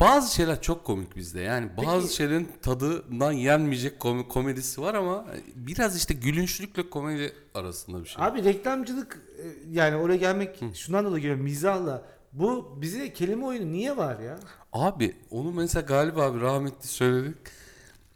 Bazı 0.00 0.34
şeyler 0.34 0.62
çok 0.62 0.84
komik 0.84 1.16
bizde. 1.16 1.40
Yani 1.40 1.68
bazı 1.76 2.02
Peki- 2.06 2.14
şeylerin 2.16 2.48
tadından 2.62 3.32
yenmeyecek 3.32 3.98
kom- 4.00 4.28
komedisi 4.28 4.80
var 4.82 4.94
ama 4.94 5.26
biraz 5.54 5.96
işte 5.96 6.14
gülünçlükle 6.14 6.90
komedi 6.90 7.32
arasında 7.54 8.04
bir 8.04 8.08
şey. 8.08 8.24
Abi 8.24 8.44
reklamcılık 8.44 9.18
e, 9.38 9.42
yani 9.72 9.96
oraya 9.96 10.16
gelmek 10.16 10.60
şundan 10.74 11.04
dolayı 11.04 11.22
geliyor 11.22 11.38
mizahla. 11.40 12.02
Bu 12.32 12.78
bize 12.82 13.12
kelime 13.12 13.44
oyunu 13.44 13.72
niye 13.72 13.96
var 13.96 14.18
ya? 14.20 14.40
Abi 14.72 15.16
onu 15.30 15.52
mesela 15.52 15.86
galiba 15.86 16.22
abi 16.22 16.40
rahmetli 16.40 16.88
söyledik. 16.88 17.36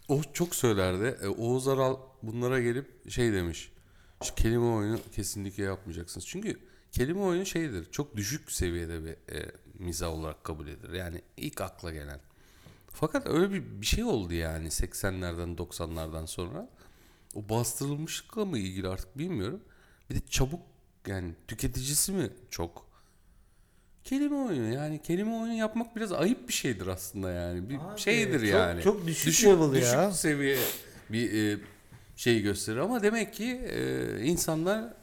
O 0.09 0.23
çok 0.33 0.55
söylerdi. 0.55 1.19
E, 1.23 1.29
Oğuz 1.29 1.69
Aral 1.69 1.97
bunlara 2.23 2.61
gelip 2.61 3.11
şey 3.11 3.33
demiş. 3.33 3.73
Şu 4.23 4.35
kelime 4.35 4.67
oyunu 4.67 4.99
kesinlikle 5.12 5.62
yapmayacaksınız. 5.64 6.26
Çünkü 6.26 6.61
kelime 6.93 7.21
oyunu 7.21 7.47
şeydir. 7.47 7.90
Çok 7.93 8.17
düşük 8.17 8.52
seviyede 8.52 9.05
bir 9.05 9.35
e, 9.35 9.52
mizah 9.79 10.09
olarak 10.09 10.45
kabul 10.45 10.69
edilir. 10.69 10.93
Yani 10.93 11.23
ilk 11.37 11.61
akla 11.61 11.93
gelen. 11.93 12.21
Fakat 12.88 13.26
öyle 13.26 13.50
bir, 13.50 13.81
bir 13.81 13.87
şey 13.87 14.05
oldu 14.05 14.35
yani 14.35 14.67
80'lerden 14.67 15.57
90'lardan 15.57 16.26
sonra. 16.26 16.69
O 17.35 17.49
bastırılmışlıkla 17.49 18.45
mı 18.45 18.59
ilgili 18.59 18.88
artık 18.88 19.19
bilmiyorum. 19.19 19.61
Bir 20.11 20.14
de 20.14 20.21
çabuk 20.31 20.61
yani 21.07 21.35
tüketicisi 21.49 22.12
mi 22.12 22.31
çok? 22.50 22.89
Kelime 24.04 24.37
oyunu 24.37 24.75
yani 24.75 25.02
kelime 25.02 25.30
oyunu 25.35 25.52
yapmak 25.54 25.97
biraz 25.97 26.12
ayıp 26.12 26.49
bir 26.49 26.52
şeydir 26.52 26.87
aslında 26.87 27.30
yani. 27.30 27.71
Bir 27.71 27.75
Abi, 27.78 28.00
şeydir 28.00 28.40
çok- 28.40 28.49
yani. 28.49 28.83
çok 28.83 29.07
düşük 29.07 29.45
level 29.49 29.73
düşük 29.73 29.92
ya. 29.92 30.12
seviye 30.12 30.59
bir 31.11 31.52
e, 31.57 31.59
şey 32.16 32.42
gösterir 32.42 32.76
ama 32.76 33.02
demek 33.02 33.35
ki 33.35 33.45
e, 33.45 34.21
insanlar 34.25 34.95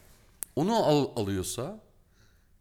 onu 0.56 0.76
al, 0.76 1.08
alıyorsa 1.16 1.80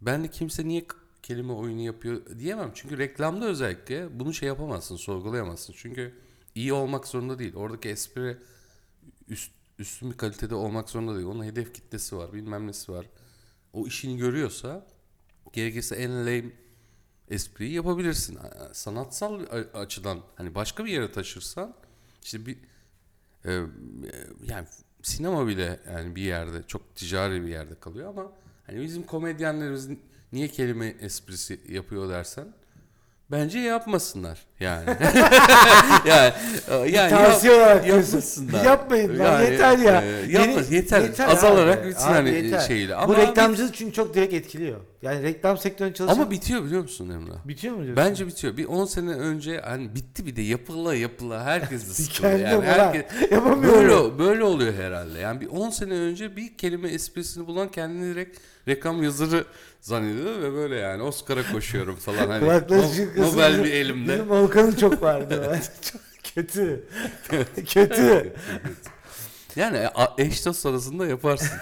ben 0.00 0.24
de 0.24 0.28
kimse 0.28 0.68
niye 0.68 0.84
kelime 1.22 1.52
oyunu 1.52 1.80
yapıyor 1.80 2.38
diyemem. 2.38 2.70
Çünkü 2.74 2.98
reklamda 2.98 3.44
özellikle 3.46 4.18
bunu 4.20 4.34
şey 4.34 4.46
yapamazsın, 4.48 4.96
sorgulayamazsın. 4.96 5.74
Çünkü 5.76 6.14
iyi 6.54 6.72
olmak 6.72 7.06
zorunda 7.06 7.38
değil. 7.38 7.54
Oradaki 7.54 7.88
espri 7.88 8.36
üst, 9.28 9.52
üstün 9.78 10.10
bir 10.10 10.16
kalitede 10.16 10.54
olmak 10.54 10.90
zorunda 10.90 11.14
değil. 11.14 11.26
Onun 11.26 11.44
hedef 11.44 11.74
kitlesi 11.74 12.16
var, 12.16 12.32
bilmem 12.32 12.66
nesi 12.66 12.92
var. 12.92 13.06
O 13.72 13.86
işini 13.86 14.16
görüyorsa 14.16 14.86
gerekirse 15.52 15.96
en 15.96 16.10
lame 16.10 16.50
espriyi 17.28 17.72
yapabilirsin. 17.72 18.38
Sanatsal 18.72 19.40
açıdan 19.74 20.20
hani 20.36 20.54
başka 20.54 20.84
bir 20.84 20.90
yere 20.90 21.12
taşırsan 21.12 21.74
işte 22.22 22.46
bir 22.46 22.56
e, 23.44 23.52
e, 23.52 23.62
yani 24.46 24.66
sinema 25.02 25.46
bile 25.46 25.80
yani 25.92 26.16
bir 26.16 26.22
yerde 26.22 26.62
çok 26.66 26.96
ticari 26.96 27.42
bir 27.42 27.48
yerde 27.48 27.74
kalıyor 27.74 28.08
ama 28.08 28.32
hani 28.66 28.82
bizim 28.82 29.02
komedyenlerimiz 29.02 29.88
niye 30.32 30.48
kelime 30.48 30.86
esprisi 30.86 31.60
yapıyor 31.68 32.08
dersen 32.08 32.54
bence 33.30 33.58
yapmasınlar 33.58 34.46
yani. 34.60 34.84
yani 36.08 36.32
e, 36.70 36.74
yani 36.90 37.10
Tavsiye 37.10 37.52
yap- 37.52 37.62
olarak 37.66 37.86
yapmasınlar. 37.86 38.64
Yapmayın 38.64 39.18
lan, 39.18 39.42
yeter 39.42 39.78
ya. 39.78 40.02
e, 40.02 40.32
yapma, 40.32 40.52
Yeni- 40.62 40.74
yeter. 40.74 41.10
Azalarak 41.28 41.78
abi. 41.78 41.88
bitsin 41.88 42.06
Abi 42.06 42.12
hani 42.14 42.30
yeter. 42.30 42.60
şeyle. 42.60 42.92
Bu 42.94 42.98
Ama 42.98 43.16
reklamcılık 43.16 43.74
çünkü 43.74 43.92
çok 43.92 44.14
direkt 44.14 44.34
etkiliyor. 44.34 44.80
Yani 45.02 45.22
reklam 45.22 45.58
sektöründe 45.58 45.94
çalışan... 45.94 46.16
ama 46.20 46.30
bitiyor 46.30 46.64
biliyor 46.64 46.82
musun 46.82 47.10
Emrah? 47.10 47.48
bitiyor 47.48 47.74
mu 47.74 47.84
diyorsun? 47.84 48.04
Bence 48.04 48.26
bitiyor. 48.26 48.56
Bir 48.56 48.64
10 48.64 48.84
sene 48.84 49.10
önce 49.10 49.60
hani 49.60 49.94
bitti 49.94 50.26
bir 50.26 50.36
de 50.36 50.42
yapıla 50.42 50.94
yapıla 50.94 51.44
herkes 51.44 51.98
de. 52.08 52.12
Kendim 52.12 52.46
Yani 52.46 52.64
herkes 52.64 53.04
böyle 53.62 54.18
böyle 54.18 54.44
oluyor 54.44 54.74
herhalde. 54.74 55.18
Yani 55.18 55.40
bir 55.40 55.46
10 55.46 55.70
sene 55.70 55.92
önce 55.92 56.36
bir 56.36 56.56
kelime 56.56 56.88
esprisini 56.88 57.46
bulan 57.46 57.70
kendini 57.70 58.14
direkt 58.14 58.38
reklam 58.68 59.02
yazarı 59.02 59.44
zannediyor 59.80 60.42
ve 60.42 60.52
böyle 60.52 60.76
yani 60.76 61.02
Oscar'a 61.02 61.52
koşuyorum 61.52 61.96
falan 61.96 62.28
hani. 62.28 62.44
Nobel 63.16 63.64
bir 63.64 63.72
elimde. 63.72 64.12
Bizim 64.12 64.32
Volkan'ın 64.46 64.72
çok 64.72 65.02
vardı. 65.02 65.60
çok 65.80 66.00
kötü. 66.34 66.88
kötü. 67.66 68.34
Yani 69.56 69.88
eş 70.18 70.46
dost 70.46 70.66
arasında 70.66 71.06
yaparsın. 71.06 71.58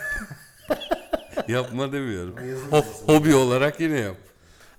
Yapma 1.48 1.92
demiyorum. 1.92 2.36
Ho- 2.70 3.06
hobi 3.06 3.34
olarak 3.34 3.80
yine 3.80 4.00
yap. 4.00 4.16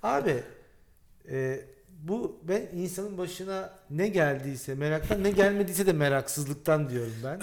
Abi 0.02 0.42
e, 1.30 1.60
bu 2.02 2.40
ben 2.42 2.68
insanın 2.72 3.18
başına 3.18 3.78
ne 3.90 4.08
geldiyse 4.08 4.74
meraktan 4.74 5.24
ne 5.24 5.30
gelmediyse 5.30 5.86
de 5.86 5.92
meraksızlıktan 5.92 6.90
diyorum 6.90 7.14
ben. 7.24 7.40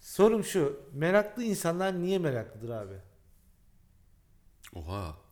Sorum 0.00 0.44
şu. 0.44 0.80
Meraklı 0.92 1.42
insanlar 1.42 2.02
niye 2.02 2.18
meraklıdır 2.18 2.70
abi? 2.70 2.94
Oha. 4.74 5.25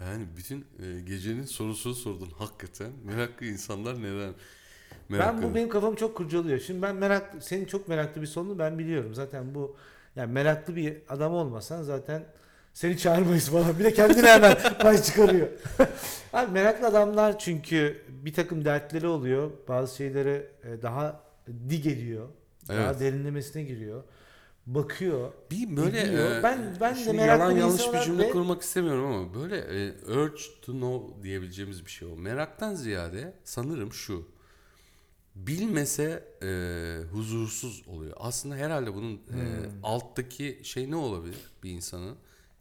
Yani 0.00 0.26
bütün 0.36 0.60
e, 0.82 1.00
gecenin 1.00 1.44
sorusunu 1.44 1.94
sordun 1.94 2.30
hakikaten. 2.38 2.90
Meraklı 3.04 3.46
insanlar 3.46 4.02
neden? 4.02 4.34
merak 5.08 5.34
ben 5.34 5.42
bu 5.42 5.54
benim 5.54 5.68
kafamı 5.68 5.96
çok 5.96 6.16
kurcalıyor. 6.16 6.58
Şimdi 6.58 6.82
ben 6.82 6.96
merak 6.96 7.34
senin 7.40 7.64
çok 7.64 7.88
meraklı 7.88 8.22
bir 8.22 8.26
sorunu 8.26 8.58
ben 8.58 8.78
biliyorum. 8.78 9.14
Zaten 9.14 9.54
bu 9.54 9.76
yani 10.16 10.32
meraklı 10.32 10.76
bir 10.76 10.96
adam 11.08 11.32
olmasan 11.32 11.82
zaten 11.82 12.24
seni 12.74 12.98
çağırmayız 12.98 13.48
falan. 13.48 13.78
Bir 13.78 13.84
de 13.84 13.94
kendine 13.94 14.28
hemen 14.28 14.56
pay 14.80 15.02
çıkarıyor. 15.02 15.48
Abi 16.32 16.52
meraklı 16.52 16.86
adamlar 16.86 17.38
çünkü 17.38 18.02
bir 18.08 18.32
takım 18.34 18.64
dertleri 18.64 19.06
oluyor. 19.06 19.50
Bazı 19.68 19.96
şeyleri 19.96 20.46
e, 20.64 20.82
daha 20.82 21.20
dig 21.68 21.86
ediyor. 21.86 22.28
Daha 22.68 22.78
Evet. 22.78 23.00
derinlemesine 23.00 23.62
giriyor. 23.62 24.02
Bakıyor. 24.66 25.32
Bir 25.50 25.76
böyle 25.76 26.00
e, 26.00 26.42
Ben- 26.42 26.76
ben 26.80 26.96
de 27.06 27.12
meraklı 27.12 27.42
yalan 27.44 27.50
yanlış 27.56 27.92
bir 27.92 28.00
cümle 28.00 28.22
ve- 28.22 28.30
kurmak 28.30 28.62
istemiyorum 28.62 29.06
ama 29.06 29.34
böyle 29.34 29.56
e, 29.58 29.92
urge 30.12 30.42
to 30.62 30.72
know 30.72 31.22
diyebileceğimiz 31.22 31.84
bir 31.86 31.90
şey 31.90 32.08
o. 32.08 32.16
Meraktan 32.16 32.74
ziyade 32.74 33.34
sanırım 33.44 33.92
şu. 33.92 34.28
Bilmese 35.34 36.24
e, 36.42 36.48
huzursuz 37.12 37.84
oluyor. 37.88 38.12
Aslında 38.16 38.54
herhalde 38.56 38.94
bunun 38.94 39.14
e, 39.14 39.18
Hmm. 39.18 39.70
alttaki 39.82 40.60
şey 40.64 40.90
ne 40.90 40.96
olabilir 40.96 41.38
bir 41.64 41.70
insanın? 41.70 42.16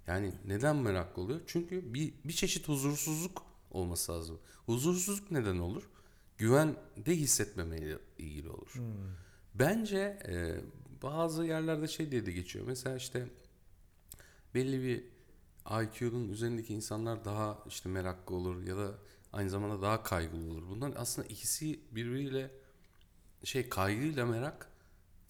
Yani 0.08 0.32
neden 0.48 0.76
meraklı 0.76 1.22
oluyor? 1.22 1.40
Çünkü 1.48 1.94
bir 1.94 2.14
bir 2.26 2.34
çeşit 2.34 2.68
huzursuzluk 2.68 3.42
olması 3.72 4.12
lazım. 4.12 4.40
Huzursuzluk 4.66 5.32
neden 5.32 5.58
olur? 5.58 5.84
Güvende 6.38 7.12
hissetmemeyle 7.16 7.98
ilgili 8.18 8.50
olur. 8.50 8.74
Hmm. 8.74 8.84
Bence 9.54 10.18
e, 10.28 10.56
bazı 11.06 11.46
yerlerde 11.46 11.88
şey 11.88 12.12
diye 12.12 12.26
de 12.26 12.32
geçiyor. 12.32 12.66
Mesela 12.68 12.96
işte 12.96 13.28
belli 14.54 14.84
bir 14.84 15.04
IQ'nun 15.84 16.30
üzerindeki 16.30 16.74
insanlar 16.74 17.26
daha 17.26 17.64
işte 17.68 17.90
meraklı 17.90 18.36
olur 18.36 18.64
ya 18.64 18.78
da 18.78 18.92
aynı 19.34 19.50
zamanda 19.50 19.82
daha 19.82 20.04
kaygılı 20.04 20.52
olur. 20.52 20.64
Bunların 20.70 21.02
aslında 21.02 21.28
ikisi 21.28 21.80
birbiriyle 21.92 22.52
şey 23.44 23.70
kaygıyla 23.70 24.26
merak 24.26 24.70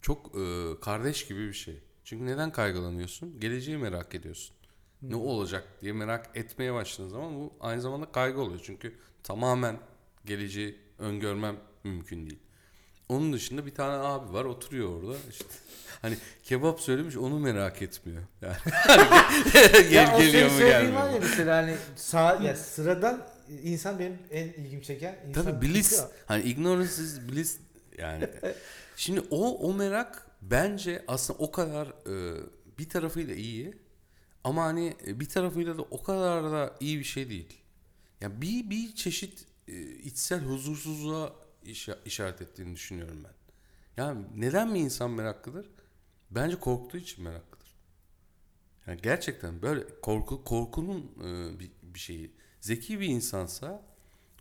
çok 0.00 0.38
e, 0.38 0.72
kardeş 0.80 1.26
gibi 1.26 1.48
bir 1.48 1.52
şey. 1.52 1.82
Çünkü 2.04 2.26
neden 2.26 2.52
kaygılanıyorsun? 2.52 3.40
Geleceği 3.40 3.78
merak 3.78 4.14
ediyorsun. 4.14 4.56
Ne 5.02 5.16
olacak 5.16 5.68
diye 5.80 5.92
merak 5.92 6.36
etmeye 6.36 6.74
başladığın 6.74 7.08
zaman 7.08 7.34
bu 7.34 7.52
aynı 7.60 7.80
zamanda 7.80 8.12
kaygı 8.12 8.40
oluyor. 8.40 8.60
Çünkü 8.64 8.98
tamamen 9.22 9.80
geleceği 10.24 10.78
öngörmem 10.98 11.56
mümkün 11.84 12.26
değil. 12.30 12.45
Onun 13.08 13.32
dışında 13.32 13.66
bir 13.66 13.74
tane 13.74 13.92
abi 14.06 14.32
var 14.32 14.44
oturuyor 14.44 15.02
orada 15.02 15.16
işte. 15.30 15.44
Hani 16.02 16.16
kebap 16.44 16.80
söylemiş 16.80 17.16
onu 17.16 17.38
merak 17.38 17.82
etmiyor. 17.82 18.22
Yani 18.42 18.56
gel 19.90 19.92
Ya 19.92 20.18
geliyor 20.18 20.50
mu 20.50 20.58
söylediğin 20.58 20.68
gelmiyor 20.68 21.02
var 21.02 21.06
ya 21.06 21.12
mu? 21.12 21.18
mesela 21.20 21.56
hani 21.56 21.76
sağ, 21.96 22.34
ya 22.42 22.56
sıradan 22.56 23.26
insan 23.62 23.98
benim 23.98 24.18
en 24.30 24.46
ilgimi 24.48 24.82
çeken 24.82 25.16
insan 25.28 25.44
Tabii 25.44 25.66
bliss 25.66 26.04
hani 26.26 26.42
ignorance 26.42 26.90
is 27.02 27.20
bliss 27.32 27.58
yani. 27.98 28.28
Şimdi 28.96 29.20
o 29.30 29.68
o 29.68 29.74
merak 29.74 30.26
bence 30.42 31.04
aslında 31.08 31.38
o 31.38 31.50
kadar 31.50 31.86
e, 31.86 32.40
bir 32.78 32.88
tarafıyla 32.88 33.34
iyi 33.34 33.74
ama 34.44 34.64
hani 34.64 34.96
e, 35.06 35.20
bir 35.20 35.28
tarafıyla 35.28 35.78
da 35.78 35.82
o 35.82 36.02
kadar 36.02 36.44
da 36.44 36.74
iyi 36.80 36.98
bir 36.98 37.04
şey 37.04 37.28
değil. 37.30 37.48
Yani 38.20 38.42
bir 38.42 38.70
bir 38.70 38.94
çeşit 38.94 39.44
e, 39.68 39.80
içsel 39.82 40.40
huzursuzluğa 40.40 41.32
işa- 41.70 41.98
işaret 42.04 42.42
ettiğini 42.42 42.74
düşünüyorum 42.74 43.24
ben. 43.24 43.32
Yani 43.96 44.24
neden 44.36 44.74
bir 44.74 44.80
insan 44.80 45.10
meraklıdır? 45.10 45.70
Bence 46.30 46.60
korktuğu 46.60 46.96
için 46.98 47.24
meraklıdır. 47.24 47.76
Yani 48.86 49.00
gerçekten 49.02 49.62
böyle 49.62 50.00
korku 50.02 50.44
korkunun 50.44 51.12
e, 51.24 51.58
bir, 51.60 51.70
bir 51.82 51.98
şeyi. 51.98 52.32
Zeki 52.60 53.00
bir 53.00 53.06
insansa 53.06 53.82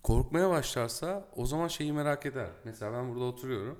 korkmaya 0.03 0.49
başlarsa 0.49 1.29
o 1.35 1.45
zaman 1.45 1.67
şeyi 1.67 1.93
merak 1.93 2.25
eder. 2.25 2.49
Mesela 2.63 2.93
ben 2.93 3.09
burada 3.09 3.23
oturuyorum. 3.25 3.79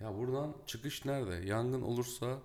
Ya 0.00 0.18
buradan 0.18 0.56
çıkış 0.66 1.04
nerede? 1.04 1.34
Yangın 1.48 1.82
olursa 1.82 2.38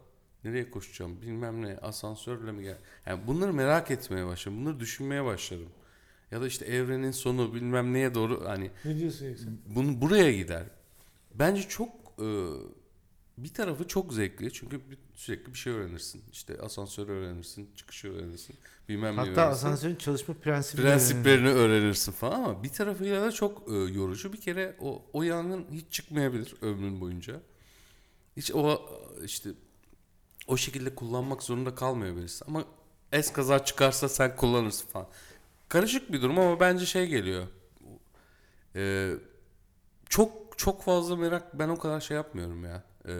nereye 0.43 0.71
koşacağım? 0.71 1.21
Bilmem 1.21 1.61
ne. 1.61 1.77
Asansörle 1.77 2.51
mi 2.51 2.63
gel? 2.63 2.77
Yani 3.05 3.27
bunları 3.27 3.53
merak 3.53 3.91
etmeye 3.91 4.25
başlarım. 4.27 4.61
Bunları 4.61 4.79
düşünmeye 4.79 5.25
başlarım. 5.25 5.69
Ya 6.33 6.41
da 6.41 6.47
işte 6.47 6.65
evrenin 6.65 7.11
sonu 7.11 7.53
bilmem 7.53 7.93
neye 7.93 8.15
doğru 8.15 8.43
hani 8.47 8.71
Ne 8.85 8.97
diyorsun 8.99 9.25
yoksa? 9.25 9.45
bunu 9.75 10.01
buraya 10.01 10.31
gider. 10.33 10.63
Bence 11.33 11.61
çok 11.61 11.89
e, 12.19 12.27
bir 13.37 13.53
tarafı 13.53 13.87
çok 13.87 14.13
zevkli 14.13 14.53
çünkü 14.53 14.89
bir- 14.91 14.97
sürekli 15.15 15.53
bir 15.53 15.57
şey 15.57 15.73
öğrenirsin. 15.73 16.23
İşte 16.31 16.57
asansörü 16.61 17.11
öğrenirsin, 17.11 17.69
çıkışı 17.75 18.13
öğrenirsin, 18.13 18.55
bilmem 18.89 19.13
ne 19.15 19.19
Hatta 19.19 19.29
öğrenirsin. 19.31 19.51
asansörün 19.51 19.95
çalışma 19.95 20.33
prensibi. 20.33 20.81
Prensiplerini 20.81 21.49
öğrenirsin 21.49 22.11
falan 22.11 22.43
ama 22.43 22.63
bir 22.63 22.69
tarafıyla 22.69 23.21
da 23.21 23.31
çok 23.31 23.69
e, 23.71 23.73
yorucu. 23.73 24.33
Bir 24.33 24.41
kere 24.41 24.75
o, 24.79 25.05
o 25.13 25.23
yangın 25.23 25.65
hiç 25.71 25.85
çıkmayabilir 25.91 26.55
ömrün 26.61 27.01
boyunca. 27.01 27.41
Hiç 28.37 28.51
o 28.51 28.81
işte 29.25 29.49
o 30.47 30.57
şekilde 30.57 30.95
kullanmak 30.95 31.43
zorunda 31.43 31.75
kalmayabilirsin. 31.75 32.45
Ama 32.47 32.65
es 33.11 33.33
kaza 33.33 33.65
çıkarsa 33.65 34.09
sen 34.09 34.35
kullanırsın 34.35 34.87
falan. 34.87 35.07
Karışık 35.73 36.11
bir 36.11 36.21
durum 36.21 36.39
ama 36.39 36.59
bence 36.59 36.85
şey 36.85 37.07
geliyor. 37.07 37.43
E, 38.75 39.11
çok 40.09 40.57
çok 40.57 40.83
fazla 40.83 41.15
merak 41.15 41.59
ben 41.59 41.69
o 41.69 41.77
kadar 41.79 42.01
şey 42.01 42.17
yapmıyorum 42.17 42.65
ya. 42.65 42.83
E, 43.07 43.11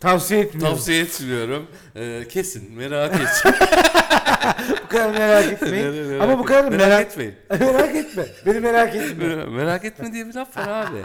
Tavsiye 0.00 0.40
etmiyorum. 0.40 0.74
tavsiye 0.76 1.00
etmiyorum. 1.02 1.66
E, 1.96 2.28
kesin 2.28 2.72
merak 2.72 3.20
etsin. 3.20 3.50
Bu 4.84 4.88
kadar 4.88 5.10
merak 5.10 5.52
etmeyin. 5.52 5.94
Merak 6.08 6.22
Ama 6.22 6.38
bu 6.38 6.44
kadar 6.44 6.64
et- 6.64 6.70
merak, 6.70 6.80
merak, 6.88 7.06
etmeyin. 7.06 7.34
etme. 8.04 8.26
Beni 8.46 8.60
merak 8.60 8.94
etme. 8.96 9.24
Merak- 9.24 9.50
Merak 9.50 9.84
etme 9.84 10.12
diye 10.12 10.26
bir 10.26 10.34
laf 10.34 10.56
var 10.56 10.68
abi. 10.86 11.02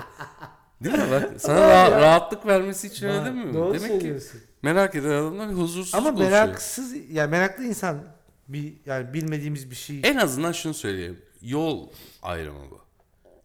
Değil 0.84 0.95
mi 0.97 1.12
bak 1.12 1.29
sana 1.38 1.55
Var 1.62 1.67
ra- 1.88 1.91
ya. 1.91 2.01
rahatlık 2.01 2.45
vermesi 2.45 2.88
için 2.88 3.07
öyle 3.07 3.25
değil 3.25 3.36
mi? 3.45 3.53
Doğru 3.53 3.73
Demek 3.73 3.81
ki 3.91 3.99
söylüyorsun. 3.99 4.41
merak 4.62 4.95
eden 4.95 5.10
adamlar 5.10 5.49
bir 5.49 5.55
huzursuz 5.55 5.95
Ama 5.95 6.10
konuşuyor. 6.10 6.31
meraksız 6.31 6.93
yani 7.10 7.31
meraklı 7.31 7.63
insan 7.63 8.03
bir 8.54 8.74
yani 8.86 9.14
bilmediğimiz 9.14 9.70
bir 9.72 9.76
şey. 9.76 10.00
En 10.04 10.16
azından 10.18 10.52
şunu 10.52 10.74
söyleyeyim. 10.74 11.22
Yol 11.42 11.90
ayrımı 12.22 12.72
bu. 12.72 12.82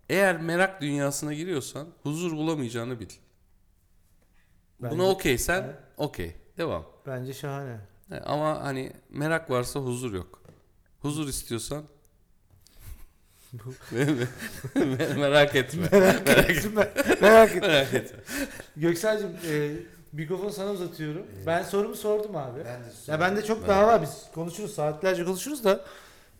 Eğer 0.09 0.41
merak 0.41 0.81
dünyasına 0.81 1.35
giriyorsan 1.35 1.89
huzur 2.03 2.33
bulamayacağını 2.33 3.01
bil. 3.01 3.09
Bence- 4.83 4.95
Buna 4.97 5.09
okeysen 5.09 5.63
Evet. 5.63 5.75
okey. 5.97 6.35
Devam. 6.59 6.87
Bence 7.07 7.35
şahane. 7.35 7.81
E, 8.13 8.15
Ama 8.17 8.61
hani 8.65 8.93
merak 9.11 9.51
varsa 9.51 9.81
huzur 9.81 10.13
yok. 10.15 10.43
Huzur 11.01 11.29
istiyorsan 11.29 11.85
merak 15.17 15.55
etme. 15.55 15.89
Merak 15.93 16.29
etme. 16.29 16.93
merak 17.21 17.51
etme. 17.57 17.69
merak 17.69 17.95
etme. 17.95 18.19
Göksel'cim 18.77 19.29
e, 19.51 19.71
mikrofonu 20.17 20.53
sana 20.53 20.71
uzatıyorum. 20.71 21.23
Ben 21.47 21.63
sorumu 21.63 21.95
sordum 21.95 22.37
abi. 22.37 22.59
Ben 22.65 22.81
de 22.81 22.87
Ya 23.07 23.21
bende 23.21 23.45
çok 23.45 23.63
Ben- 23.63 23.69
daha 23.69 23.87
var 23.87 24.03
biz 24.03 24.23
konuşuruz 24.35 24.75
saatlerce 24.75 25.25
konuşuruz 25.25 25.65
da 25.65 25.85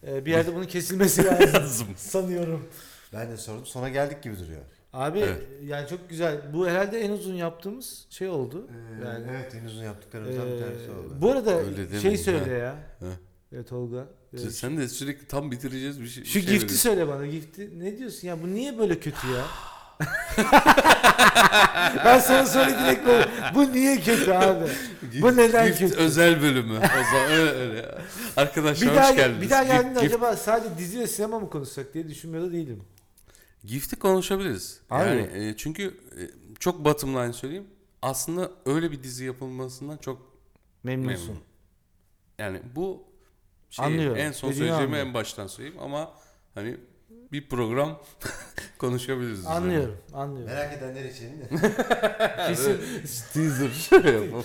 e, 0.07 0.25
bir 0.27 0.31
yerde 0.31 0.55
bunun 0.55 0.65
kesilmesi 0.65 1.25
lazım 1.55 1.89
sanıyorum. 1.97 2.69
Ben 3.13 3.31
de 3.31 3.37
sordum. 3.37 3.67
Sona 3.67 3.89
geldik 3.89 4.23
gibi 4.23 4.39
duruyor. 4.39 4.61
Abi 4.93 5.19
Evet. 5.19 5.43
yani 5.65 5.89
çok 5.89 6.09
güzel. 6.11 6.41
Bu 6.55 6.69
herhalde 6.69 7.01
en 7.01 7.11
uzun 7.11 7.35
yaptığımız 7.35 8.07
şey 8.11 8.29
oldu. 8.29 8.69
Ee, 8.71 9.07
yani 9.09 9.27
evet 9.31 9.55
en 9.55 9.65
uzun 9.65 9.85
yaptıklarımızdan 9.85 10.47
bir 10.47 10.53
e, 10.53 10.59
tanesi 10.61 10.91
oldu. 10.91 11.17
bu 11.21 11.31
arada 11.31 11.57
Öyle 11.61 12.01
şey 12.01 12.17
söyle 12.19 12.53
ya. 12.55 12.75
Ha. 13.01 13.07
Evet 13.53 13.69
Tolga. 13.69 14.07
e, 14.33 14.39
Sen 14.39 14.77
de 14.79 14.89
sürekli 14.89 15.27
tam 15.27 15.51
bitireceğiz 15.51 16.01
bir 16.01 16.07
şey. 16.07 16.25
Şu 16.25 16.39
bir 16.39 16.45
şey 16.45 16.53
gifti 16.53 16.55
veriyorsun. 16.55 16.77
söyle 16.77 17.09
bana 17.09 17.27
gifti. 17.27 17.71
Ne 17.79 17.99
diyorsun 17.99 18.29
ya 18.29 18.43
bu 18.43 18.47
niye 18.55 18.79
böyle 18.79 18.99
kötü 19.01 19.27
ya? 19.27 19.45
ben 22.05 22.19
sana 22.19 22.47
söyle 22.47 22.79
direkt 22.79 23.07
böyle. 23.07 23.29
Bu 23.55 23.73
niye 23.73 24.01
kötü 24.01 24.31
abi? 24.33 24.65
Bu 25.23 25.37
neden 25.37 25.67
Gift 25.67 25.79
kötü? 25.79 25.95
özel 25.97 26.43
bölümü. 26.43 26.77
O 26.79 27.05
zaman 27.13 27.31
öyle, 27.31 27.51
öyle. 27.51 27.99
Arkadaşlar 28.37 28.91
Bir 28.91 28.97
daha, 28.97 29.11
hoş 29.11 29.17
geldiniz. 29.17 29.43
bir 29.43 29.51
daha 29.51 29.63
geldiğinde 29.65 29.99
gift- 30.01 30.07
acaba 30.07 30.37
sadece 30.37 30.79
dizi 30.79 31.01
ve 31.01 31.07
sinema 31.07 31.39
mı 31.41 31.51
konuşsak 31.51 31.95
diye 31.95 32.09
düşünmüyor 32.09 32.45
da 32.47 32.53
değilim. 32.53 32.83
Gift'i 33.65 33.97
konuşabiliriz. 33.97 34.81
Abi. 34.91 35.09
Yani 35.09 35.29
e, 35.49 35.57
çünkü 35.57 35.85
e, 35.87 36.21
çok 36.59 36.85
bottom 36.85 37.15
line 37.15 37.33
söyleyeyim. 37.33 37.67
Aslında 38.03 38.51
öyle 38.67 38.91
bir 38.93 39.03
dizi 39.03 39.25
yapılmasından 39.25 39.97
çok 39.97 40.37
Memnunsun. 40.83 41.19
memnunum. 41.27 41.43
Yani 42.39 42.61
bu 42.77 43.05
şey 43.71 43.85
Anlıyorum. 43.85 44.17
en 44.17 44.33
son 44.33 44.51
Dediğini 44.51 44.59
söyleyeceğimi 44.69 44.85
anlıyorum. 44.87 45.09
en 45.09 45.15
baştan 45.15 45.47
söyleyeyim 45.47 45.79
ama 45.83 46.11
hani 46.55 46.77
bir 47.33 47.49
program 47.49 47.99
konuşabiliriz. 48.79 49.39
üzerine. 49.39 49.55
Anlıyorum, 49.55 49.95
anlıyorum. 50.15 50.55
Merak 50.55 50.73
edenler 50.73 51.05
için 51.05 51.27
de. 51.41 51.49
Kesin. 52.49 52.81
Teaser 53.35 54.05
yapalım. 54.23 54.45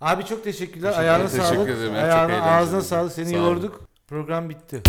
Abi 0.00 0.24
çok 0.24 0.44
teşekkürler. 0.44 0.88
Teşekkür 0.90 1.02
Ayağına 1.08 1.24
ederim. 1.24 1.42
sağlık. 1.42 1.56
Teşekkür 1.66 1.78
ederim. 1.80 1.94
Ayağına, 1.94 2.42
ağzına 2.42 2.80
sağlık. 2.82 3.12
Seni 3.12 3.28
Sağ 3.30 3.36
olun. 3.36 3.44
yorduk. 3.54 3.80
Program 4.08 4.50
bitti. 4.50 4.82